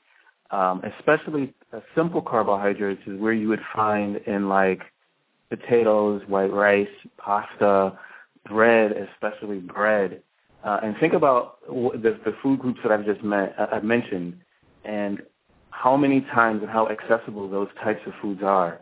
[0.51, 1.53] um, especially
[1.95, 4.81] simple carbohydrates, is where you would find in like
[5.49, 7.97] potatoes, white rice, pasta,
[8.47, 10.21] bread, especially bread.
[10.65, 14.35] Uh, and think about the, the food groups that I've just met, uh, I've mentioned,
[14.83, 15.21] and
[15.69, 18.81] how many times and how accessible those types of foods are.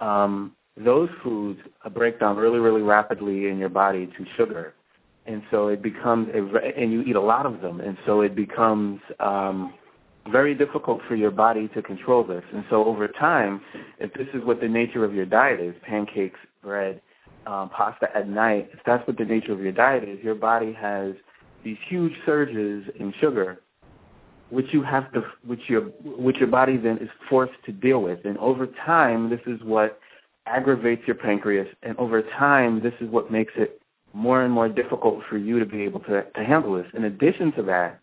[0.00, 1.58] Um, those foods
[1.92, 4.74] break down really, really rapidly in your body to sugar,
[5.26, 8.36] and so it becomes a, and you eat a lot of them, and so it
[8.36, 9.74] becomes um,
[10.30, 12.44] very difficult for your body to control this.
[12.54, 13.60] And so over time,
[13.98, 17.00] if this is what the nature of your diet is, pancakes, bread,
[17.48, 20.72] um, pasta at night, if that's what the nature of your diet is, your body
[20.74, 21.14] has
[21.64, 23.60] these huge surges in sugar,
[24.50, 28.18] which you have to, which your, which your body then is forced to deal with.
[28.24, 29.98] And over time, this is what
[30.46, 33.80] aggravates your pancreas, and over time, this is what makes it
[34.12, 36.86] more and more difficult for you to be able to, to handle this.
[36.94, 38.00] In addition to that,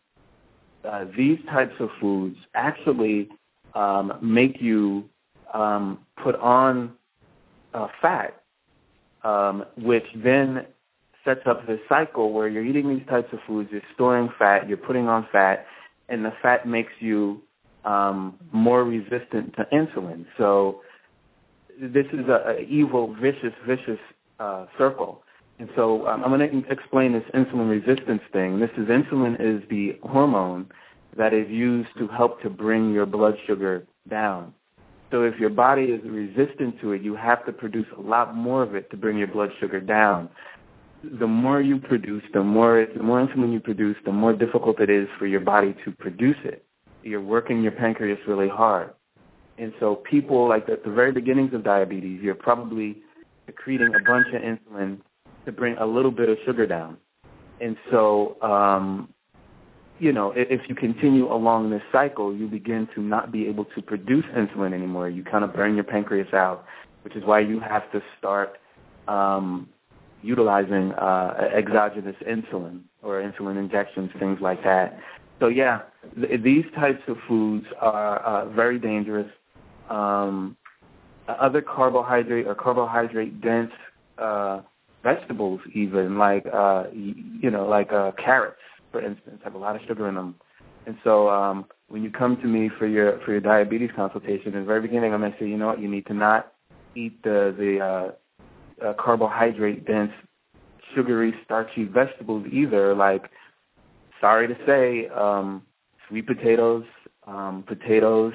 [0.88, 3.30] uh, these types of foods actually
[3.74, 5.10] um, make you
[5.54, 6.94] um, put on
[7.74, 8.44] uh, fat
[9.26, 10.66] um, which then
[11.26, 14.78] sets up this cycle where you're eating these types of foods, you're storing fat, you're
[14.78, 15.66] putting on fat,
[16.08, 17.42] and the fat makes you
[17.84, 20.26] um, more resistant to insulin.
[20.38, 20.82] So
[21.82, 24.00] this is a, a evil, vicious, vicious
[24.40, 25.24] uh, circle.
[25.58, 28.60] And so um, I'm going to explain this insulin resistance thing.
[28.60, 30.68] This is insulin is the hormone
[31.18, 34.54] that is used to help to bring your blood sugar down.
[35.12, 38.64] So if your body is resistant to it, you have to produce a lot more
[38.64, 40.30] of it to bring your blood sugar down.
[41.20, 44.90] The more you produce, the more the more insulin you produce, the more difficult it
[44.90, 46.66] is for your body to produce it.
[47.04, 48.92] You're working your pancreas really hard.
[49.58, 52.98] And so people, like at the very beginnings of diabetes, you're probably
[53.46, 55.00] secreting a bunch of insulin
[55.46, 56.98] to bring a little bit of sugar down.
[57.62, 59.14] And so um,
[60.00, 63.82] you know, if you continue along this cycle, you begin to not be able to
[63.82, 65.10] produce insulin anymore.
[65.10, 66.66] You kind of burn your pancreas out,
[67.04, 68.58] which is why you have to start
[69.08, 69.70] um,
[70.22, 75.00] utilizing uh, exogenous insulin or insulin injections, things like that.
[75.40, 75.82] So yeah,
[76.20, 79.30] th- these types of foods are uh, very dangerous.
[79.90, 80.58] Um,
[81.28, 83.72] other carbohydrate or carbohydrate dense
[84.18, 84.62] uh,
[85.04, 88.60] vegetables, even like uh, you know, like uh, carrots,
[88.96, 90.36] for instance, have a lot of sugar in them.
[90.86, 94.62] And so um, when you come to me for your for your diabetes consultation, in
[94.62, 96.54] the very beginning, I'm to say, you know what, you need to not
[96.96, 100.14] eat the the uh, uh, carbohydrate dense,
[100.94, 102.96] sugary, starchy vegetables either.
[102.96, 103.30] Like,
[104.22, 105.64] sorry to say, um,
[106.08, 106.86] sweet potatoes,
[107.28, 108.34] um, potatoes,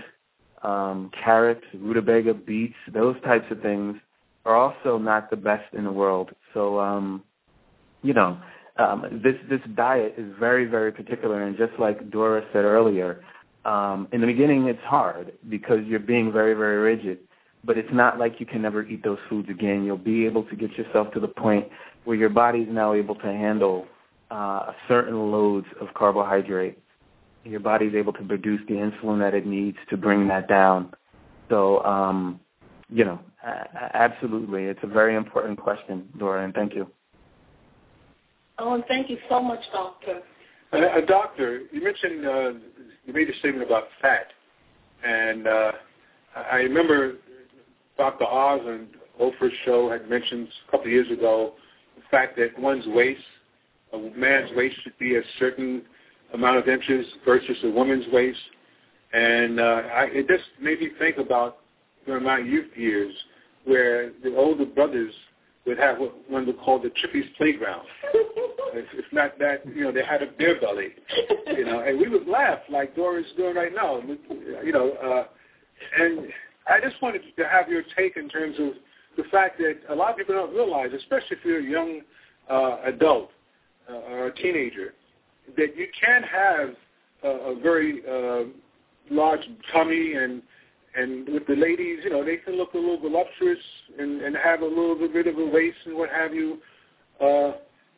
[0.62, 3.96] um, carrots, rutabaga, beets, those types of things
[4.44, 6.32] are also not the best in the world.
[6.52, 7.22] So, um,
[8.02, 8.38] you know,
[8.81, 13.22] um, this this diet is very very particular, and just like Dora said earlier,
[13.64, 17.18] um, in the beginning it's hard because you're being very very rigid.
[17.62, 19.85] But it's not like you can never eat those foods again.
[19.85, 21.68] You'll be able to get yourself to the point
[22.05, 23.87] where your body's now able to handle
[24.31, 26.78] uh, certain loads of carbohydrate.
[27.45, 30.95] Your body's able to produce the insulin that it needs to bring that down.
[31.51, 32.41] So, um,
[32.89, 33.20] you know,
[33.93, 36.91] absolutely, it's a very important question, Dora, and thank you.
[38.61, 40.20] Oh, and thank you so much, Doctor.
[40.70, 42.50] Uh, doctor, you mentioned uh,
[43.06, 44.26] you made a statement about fat,
[45.02, 45.72] and uh,
[46.52, 47.14] I remember
[47.96, 48.24] Dr.
[48.24, 48.86] Oz and
[49.18, 51.54] Oprah's show had mentioned a couple of years ago
[51.96, 53.22] the fact that one's waist,
[53.94, 55.82] a man's waist, should be a certain
[56.34, 58.38] amount of inches versus a woman's waist,
[59.14, 61.61] and uh, I, it just made me think about
[62.04, 63.12] during my youth years
[63.64, 65.14] where the older brothers
[65.66, 67.86] would have what one would call the Chippy's playground.
[68.74, 70.88] if, if not that, you know, they had a beer belly,
[71.46, 74.00] you know, and we would laugh like Dora's doing right now,
[74.64, 75.24] you know, uh,
[75.98, 76.28] and
[76.66, 78.72] I just wanted to have your take in terms of
[79.16, 82.00] the fact that a lot of people don't realize, especially if you're a young
[82.48, 83.30] uh, adult
[83.90, 84.94] uh, or a teenager,
[85.56, 86.70] that you can have
[87.24, 88.44] a, a very uh,
[89.11, 89.40] large
[89.72, 90.42] tummy and
[90.97, 93.59] and with the ladies, you know, they can look a little voluptuous
[93.99, 96.59] and, and have a little bit of a waist and what have you,
[97.20, 97.53] uh,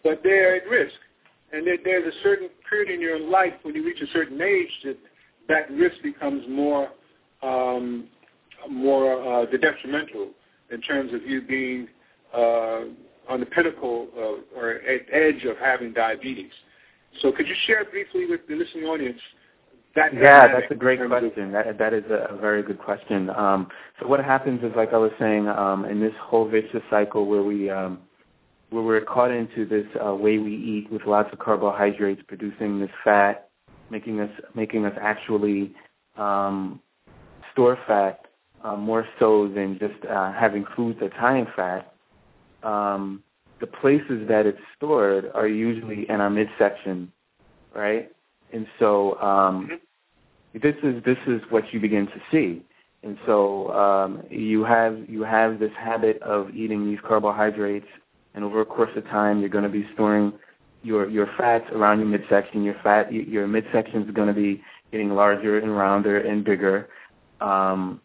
[0.04, 0.94] but they're at risk.
[1.52, 4.96] And there's a certain period in your life when you reach a certain age that
[5.48, 6.88] that risk becomes more
[7.42, 8.08] um,
[8.70, 10.30] more uh, detrimental
[10.70, 11.88] in terms of you being
[12.32, 12.82] uh,
[13.28, 16.52] on the pinnacle of, or at edge of having diabetes.
[17.20, 19.18] So could you share briefly with the listening audience
[19.94, 21.52] that yeah, that's a great question.
[21.52, 23.30] That that is a, a very good question.
[23.30, 23.68] Um,
[24.00, 27.42] so what happens is, like I was saying, um, in this whole vicious cycle where
[27.42, 27.98] we um,
[28.70, 32.90] where we're caught into this uh, way we eat with lots of carbohydrates, producing this
[33.04, 33.48] fat,
[33.90, 35.74] making us making us actually
[36.16, 36.80] um,
[37.52, 38.26] store fat
[38.64, 41.92] uh, more so than just uh, having foods that's high in fat.
[42.62, 43.22] Um,
[43.60, 47.12] the places that it's stored are usually in our midsection,
[47.74, 48.10] right?
[48.52, 50.58] And so um, mm-hmm.
[50.62, 52.62] this is this is what you begin to see.
[53.02, 57.86] And so um, you have you have this habit of eating these carbohydrates,
[58.34, 60.32] and over a course of time, you're going to be storing
[60.82, 62.62] your your fats around your midsection.
[62.62, 66.88] Your fat your midsection is going to be getting larger and rounder and bigger.
[67.40, 68.00] Um,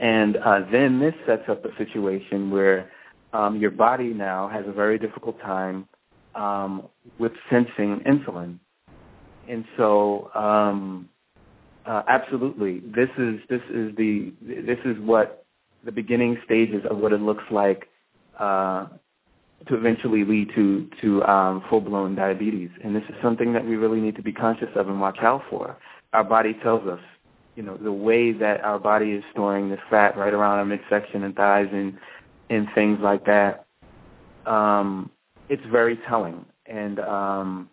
[0.00, 2.90] and uh, then this sets up a situation where
[3.32, 5.86] um, your body now has a very difficult time
[6.34, 6.88] um,
[7.18, 8.58] with sensing insulin.
[9.48, 11.08] And so, um,
[11.86, 15.44] uh, absolutely, this is this is the this is what
[15.84, 17.88] the beginning stages of what it looks like
[18.38, 18.86] uh,
[19.66, 22.70] to eventually lead to to um, full blown diabetes.
[22.82, 25.42] And this is something that we really need to be conscious of and watch out
[25.50, 25.76] for.
[26.12, 27.00] Our body tells us,
[27.54, 31.22] you know, the way that our body is storing this fat right around our midsection
[31.22, 31.98] and thighs and
[32.50, 33.66] and things like that.
[34.46, 35.10] Um,
[35.48, 37.70] it's very telling, and um,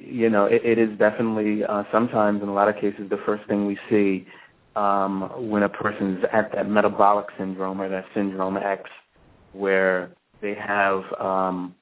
[0.00, 3.46] you know, it, it is definitely uh, sometimes in a lot of cases the first
[3.46, 4.26] thing we see
[4.76, 8.88] um, when a person's at that metabolic syndrome or that syndrome X,
[9.52, 11.74] where they have um,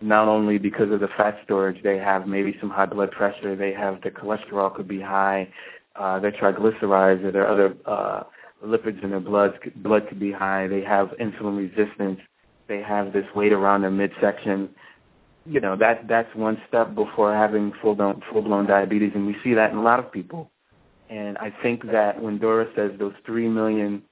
[0.00, 3.72] not only because of the fat storage, they have maybe some high blood pressure, they
[3.72, 5.48] have their cholesterol could be high,
[5.96, 8.22] uh, their triglycerides or their other uh,
[8.64, 12.20] lipids in their blood blood could be high, they have insulin resistance,
[12.68, 14.68] they have this weight around their midsection
[15.48, 19.36] you know that that's one step before having full blown full blown diabetes, and we
[19.42, 20.50] see that in a lot of people.
[21.08, 24.02] And I think that when Dora says those three million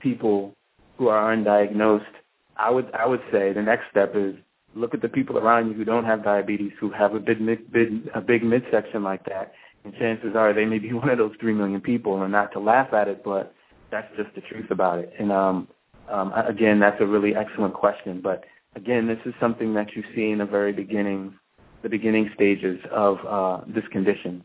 [0.00, 0.56] people
[0.96, 2.14] who are undiagnosed,
[2.56, 4.34] I would I would say the next step is
[4.74, 8.10] look at the people around you who don't have diabetes, who have a big big
[8.14, 9.52] a big midsection like that,
[9.84, 12.22] and chances are they may be one of those three million people.
[12.22, 13.54] And not to laugh at it, but
[13.90, 15.12] that's just the truth about it.
[15.18, 15.68] And um,
[16.08, 18.20] um, again, that's a really excellent question.
[18.22, 18.44] But
[18.76, 21.34] again, this is something that you see in the very beginning,
[21.82, 24.44] the beginning stages of uh, this condition.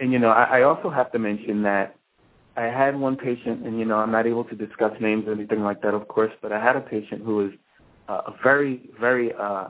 [0.00, 1.96] And you know, I, I also have to mention that
[2.56, 5.62] I had one patient, and you know, I'm not able to discuss names or anything
[5.62, 7.50] like that, of course, but I had a patient who was
[8.08, 9.68] uh, a very, very uh,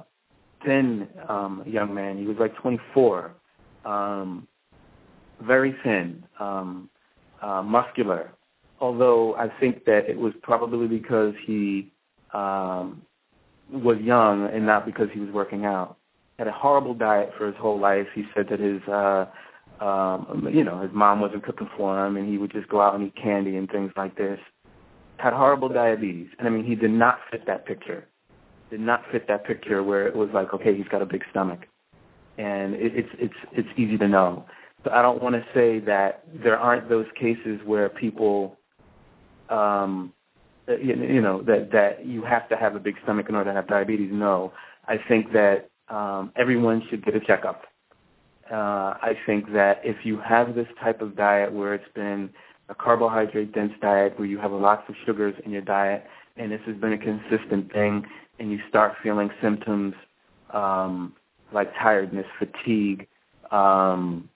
[0.64, 2.18] thin um, young man.
[2.18, 3.34] He was like 24,
[3.84, 4.46] um,
[5.42, 6.88] very thin, um,
[7.42, 8.32] uh, muscular.
[8.80, 11.92] Although I think that it was probably because he
[12.32, 13.02] um,
[13.70, 15.96] was young and not because he was working out.
[16.38, 18.06] Had a horrible diet for his whole life.
[18.14, 19.26] He said that his uh,
[19.80, 22.94] um, you know, his mom wasn't cooking for him, and he would just go out
[22.94, 24.40] and eat candy and things like this.
[25.18, 28.06] Had horrible diabetes, and I mean, he did not fit that picture.
[28.70, 31.66] Did not fit that picture where it was like, okay, he's got a big stomach,
[32.38, 34.44] and it, it's it's it's easy to know.
[34.84, 38.56] So I don't want to say that there aren't those cases where people,
[39.48, 40.12] um,
[40.68, 43.54] you, you know, that that you have to have a big stomach in order to
[43.54, 44.10] have diabetes.
[44.12, 44.52] No,
[44.86, 47.64] I think that um, everyone should get a checkup
[48.50, 52.30] uh, I think that if you have this type of diet where it's been
[52.68, 56.04] a carbohydrate dense diet where you have lots of sugars in your diet
[56.36, 58.06] and this has been a consistent thing
[58.38, 59.94] and you start feeling symptoms
[60.54, 61.14] um,
[61.52, 63.06] like tiredness, fatigue,
[63.50, 64.28] um,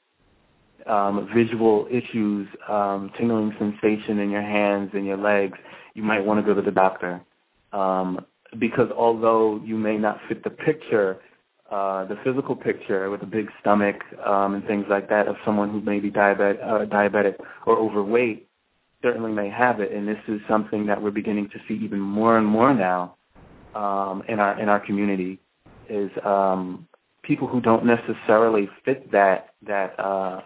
[0.87, 5.59] um, visual issues, um, tingling sensation in your hands and your legs,
[5.95, 7.21] you might want to go to the doctor.
[7.73, 8.27] Um,
[8.59, 11.19] because although you may not fit the picture
[11.71, 15.71] uh, the physical picture with a big stomach um, and things like that of someone
[15.71, 18.47] who may be diabetic, uh, diabetic or overweight
[19.01, 22.37] certainly may have it, and this is something that we're beginning to see even more
[22.37, 23.17] and more now
[23.75, 25.41] um, in our in our community
[25.89, 26.87] is um,
[27.23, 30.43] people who don't necessarily fit that that uh,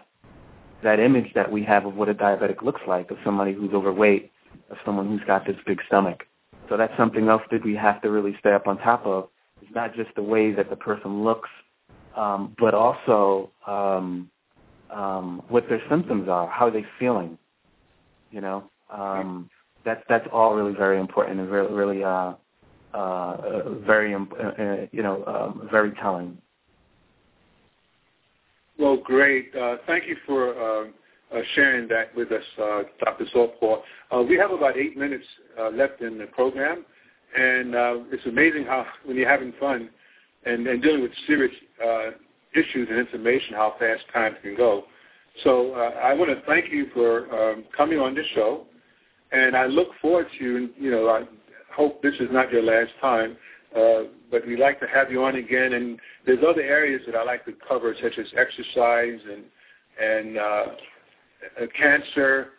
[0.81, 4.31] that image that we have of what a diabetic looks like of somebody who's overweight,
[4.69, 6.25] of someone who's got this big stomach.
[6.69, 9.29] So that's something else that we have to really stay up on top of
[9.61, 11.49] it's not just the way that the person looks,
[12.15, 14.29] um, but also um,
[14.89, 17.37] um, what their symptoms are, how are they're feeling.
[18.31, 19.49] You know, um,
[19.85, 22.33] that's that's all really very important and really really uh,
[22.93, 26.37] uh, very uh, uh, you know um, very telling.
[28.77, 29.55] Well, great.
[29.55, 30.87] Uh, thank you for uh,
[31.33, 33.25] uh, sharing that with us, uh, Dr.
[33.33, 33.81] Saltpaw.
[34.11, 35.25] Uh, we have about eight minutes
[35.59, 36.85] uh, left in the program.
[37.35, 39.89] And uh, it's amazing how when you're having fun
[40.45, 41.53] and, and dealing with serious
[41.85, 42.11] uh,
[42.55, 44.85] issues and information, how fast time can go.
[45.43, 48.65] So I want to thank you for um, coming on this show,
[49.31, 51.25] and I look forward to you know I
[51.75, 53.37] hope this is not your last time,
[53.75, 55.73] uh, but we'd like to have you on again.
[55.73, 59.43] And there's other areas that I like to cover, such as exercise and
[60.01, 60.65] and uh,
[61.79, 62.49] cancer,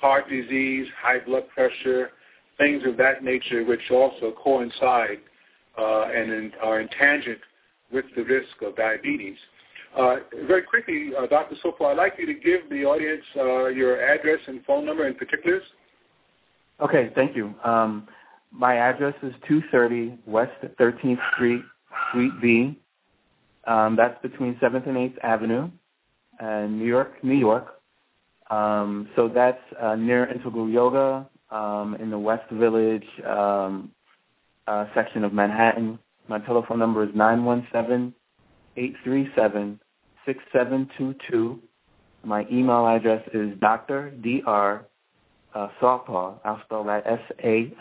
[0.00, 2.10] heart disease, high blood pressure,
[2.56, 5.18] things of that nature which also coincide
[5.78, 7.38] uh, and in, are in tangent
[7.92, 9.36] with the risk of diabetes.
[9.96, 10.16] Uh,
[10.46, 11.56] very quickly, uh, Dr.
[11.62, 15.14] Saltpaw, I'd like you to give the audience uh, your address and phone number in
[15.14, 15.62] particulars.
[16.80, 17.54] Okay, thank you.
[17.64, 18.06] Um,
[18.52, 21.62] my address is 230 West 13th Street,
[22.12, 22.78] Suite B.
[23.66, 25.70] Um, that's between 7th and 8th Avenue,
[26.40, 27.77] in New York, New York.
[28.50, 33.90] Um, so that's uh, near Integral Yoga, um, in the West Village um,
[34.66, 35.98] uh, section of Manhattan.
[36.28, 38.14] My telephone number is nine one seven
[38.76, 39.80] eight three seven
[40.26, 41.60] six seven two two.
[42.24, 44.10] My email address is Dr.
[44.10, 44.84] Dr.
[45.54, 46.34] Uh, Saltpaw.
[46.44, 47.76] I'll spell that S-A-L-T-P-A-W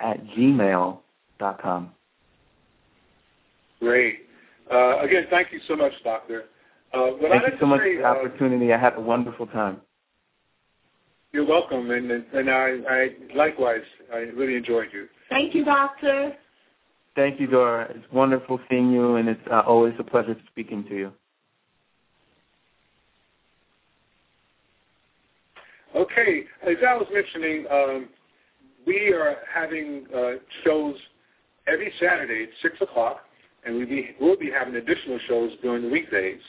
[0.00, 0.98] at gmail
[1.38, 1.92] dot com.
[3.78, 4.20] Great.
[4.72, 6.46] Uh, again, thank you so much, Doctor.
[6.92, 8.72] Uh, thank you so much say, for the opportunity.
[8.72, 9.80] I had a wonderful time.
[11.32, 13.82] You're welcome, and and I, I likewise,
[14.12, 15.08] I really enjoyed you.
[15.28, 16.34] Thank you, Doctor.
[17.14, 17.90] Thank you, Dora.
[17.90, 21.12] It's wonderful seeing you, and it's uh, always a pleasure speaking to you.
[25.94, 28.08] Okay, as I was mentioning, um,
[28.86, 30.32] we are having uh,
[30.62, 30.94] shows
[31.66, 33.20] every Saturday at 6 o'clock,
[33.64, 36.40] and we be, we'll be having additional shows during the weekdays.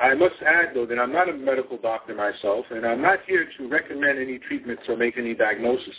[0.00, 3.48] I must add, though, that I'm not a medical doctor myself, and I'm not here
[3.58, 5.92] to recommend any treatments or make any diagnoses.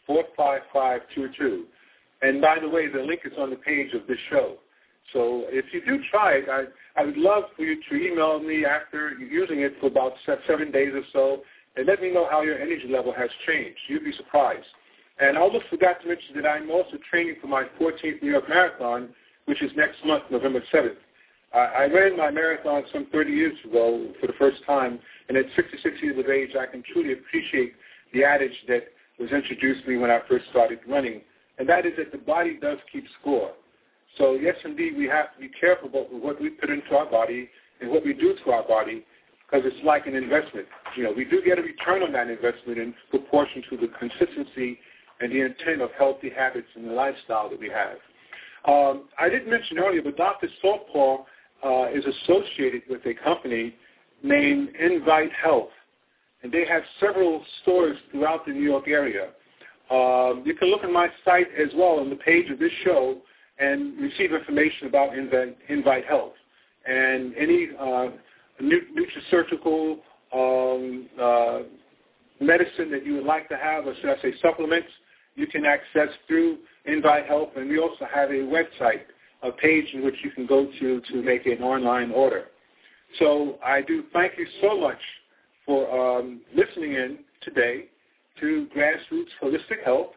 [0.07, 1.65] 45522.
[2.23, 4.57] And by the way, the link is on the page of this show.
[5.13, 6.65] So if you do try it, I,
[7.01, 10.13] I would love for you to email me after using it for about
[10.47, 11.43] seven days or so
[11.77, 13.79] and let me know how your energy level has changed.
[13.89, 14.67] You'd be surprised.
[15.19, 18.49] And I almost forgot to mention that I'm also training for my 14th New York
[18.49, 19.11] Marathon,
[19.45, 20.97] which is next month, November 7th.
[21.59, 24.99] I ran my marathon some 30 years ago for the first time,
[25.29, 27.75] and at 66 years of age, I can truly appreciate
[28.13, 28.89] the adage that
[29.19, 31.21] was introduced to me when I first started running,
[31.59, 33.53] and that is that the body does keep score.
[34.19, 37.49] So yes, indeed, we have to be careful about what we put into our body
[37.81, 39.05] and what we do to our body
[39.47, 40.67] because it's like an investment.
[40.97, 44.79] You know, we do get a return on that investment in proportion to the consistency
[45.21, 47.99] and the intent of healthy habits and the lifestyle that we have.
[48.67, 50.49] Um, I didn't mention earlier, but Dr.
[50.63, 51.25] Saltpaw
[51.65, 53.75] uh, is associated with a company
[54.23, 55.71] named Invite Health,
[56.43, 59.31] and they have several stores throughout the New York area.
[59.91, 63.19] Um, you can look at my site as well on the page of this show
[63.59, 66.33] and receive information about Invite, Invite Health.
[66.87, 68.09] And any uh,
[68.63, 69.99] nutraceutical
[70.33, 71.59] um, uh,
[72.41, 74.89] medicine that you would like to have, or should I say supplements,
[75.35, 77.51] you can access through Invite Health.
[77.57, 79.03] And we also have a website,
[79.45, 82.47] a page in which you can go to to make an online order.
[83.19, 84.99] So I do thank you so much
[85.67, 87.87] for um, listening in today
[88.41, 90.09] to Grassroots Holistic Health.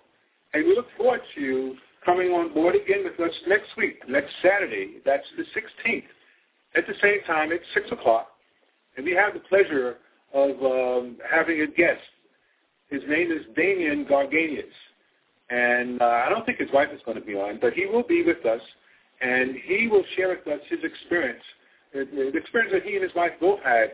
[0.54, 1.76] And we look forward to you
[2.06, 4.96] coming on board again with us next week, next Saturday.
[5.06, 6.04] That's the 16th,
[6.76, 8.30] at the same time at 6 o'clock.
[8.96, 9.98] And we have the pleasure
[10.34, 12.02] of um, having a guest.
[12.90, 14.64] His name is Damien Gurganus.
[15.50, 18.04] And uh, I don't think his wife is going to be on, but he will
[18.04, 18.62] be with us.
[19.22, 21.44] And he will share with us his experience,
[21.94, 23.94] the experience that he and his wife both had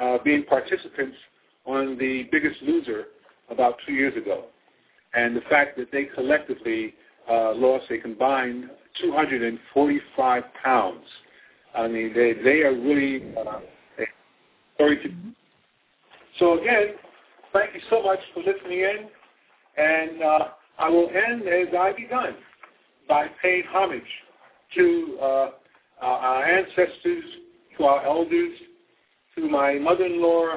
[0.00, 1.16] uh, being participants
[1.66, 3.06] on The Biggest Loser
[3.50, 4.44] about two years ago.
[5.14, 6.94] And the fact that they collectively
[7.30, 11.04] uh, lost a combined 245 pounds.
[11.74, 13.60] I mean, they they are really uh,
[14.78, 15.14] to.
[16.38, 16.94] So again,
[17.52, 19.08] thank you so much for listening in,
[19.76, 20.48] and uh,
[20.78, 22.34] I will end as I begun
[23.08, 24.02] by paying homage
[24.76, 25.50] to uh,
[26.00, 27.24] our ancestors,
[27.78, 28.52] to our elders,
[29.36, 30.56] to my mother-in-law,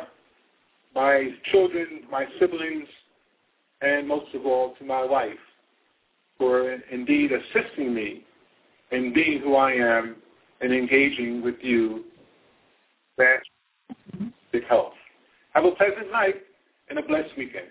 [0.93, 2.87] my children, my siblings,
[3.81, 5.37] and most of all to my wife
[6.37, 8.23] for indeed assisting me
[8.91, 10.15] in being who I am
[10.61, 12.05] and engaging with you
[13.17, 13.39] that
[14.69, 14.93] health.
[15.53, 16.35] Have a pleasant night
[16.89, 17.67] and a blessed weekend.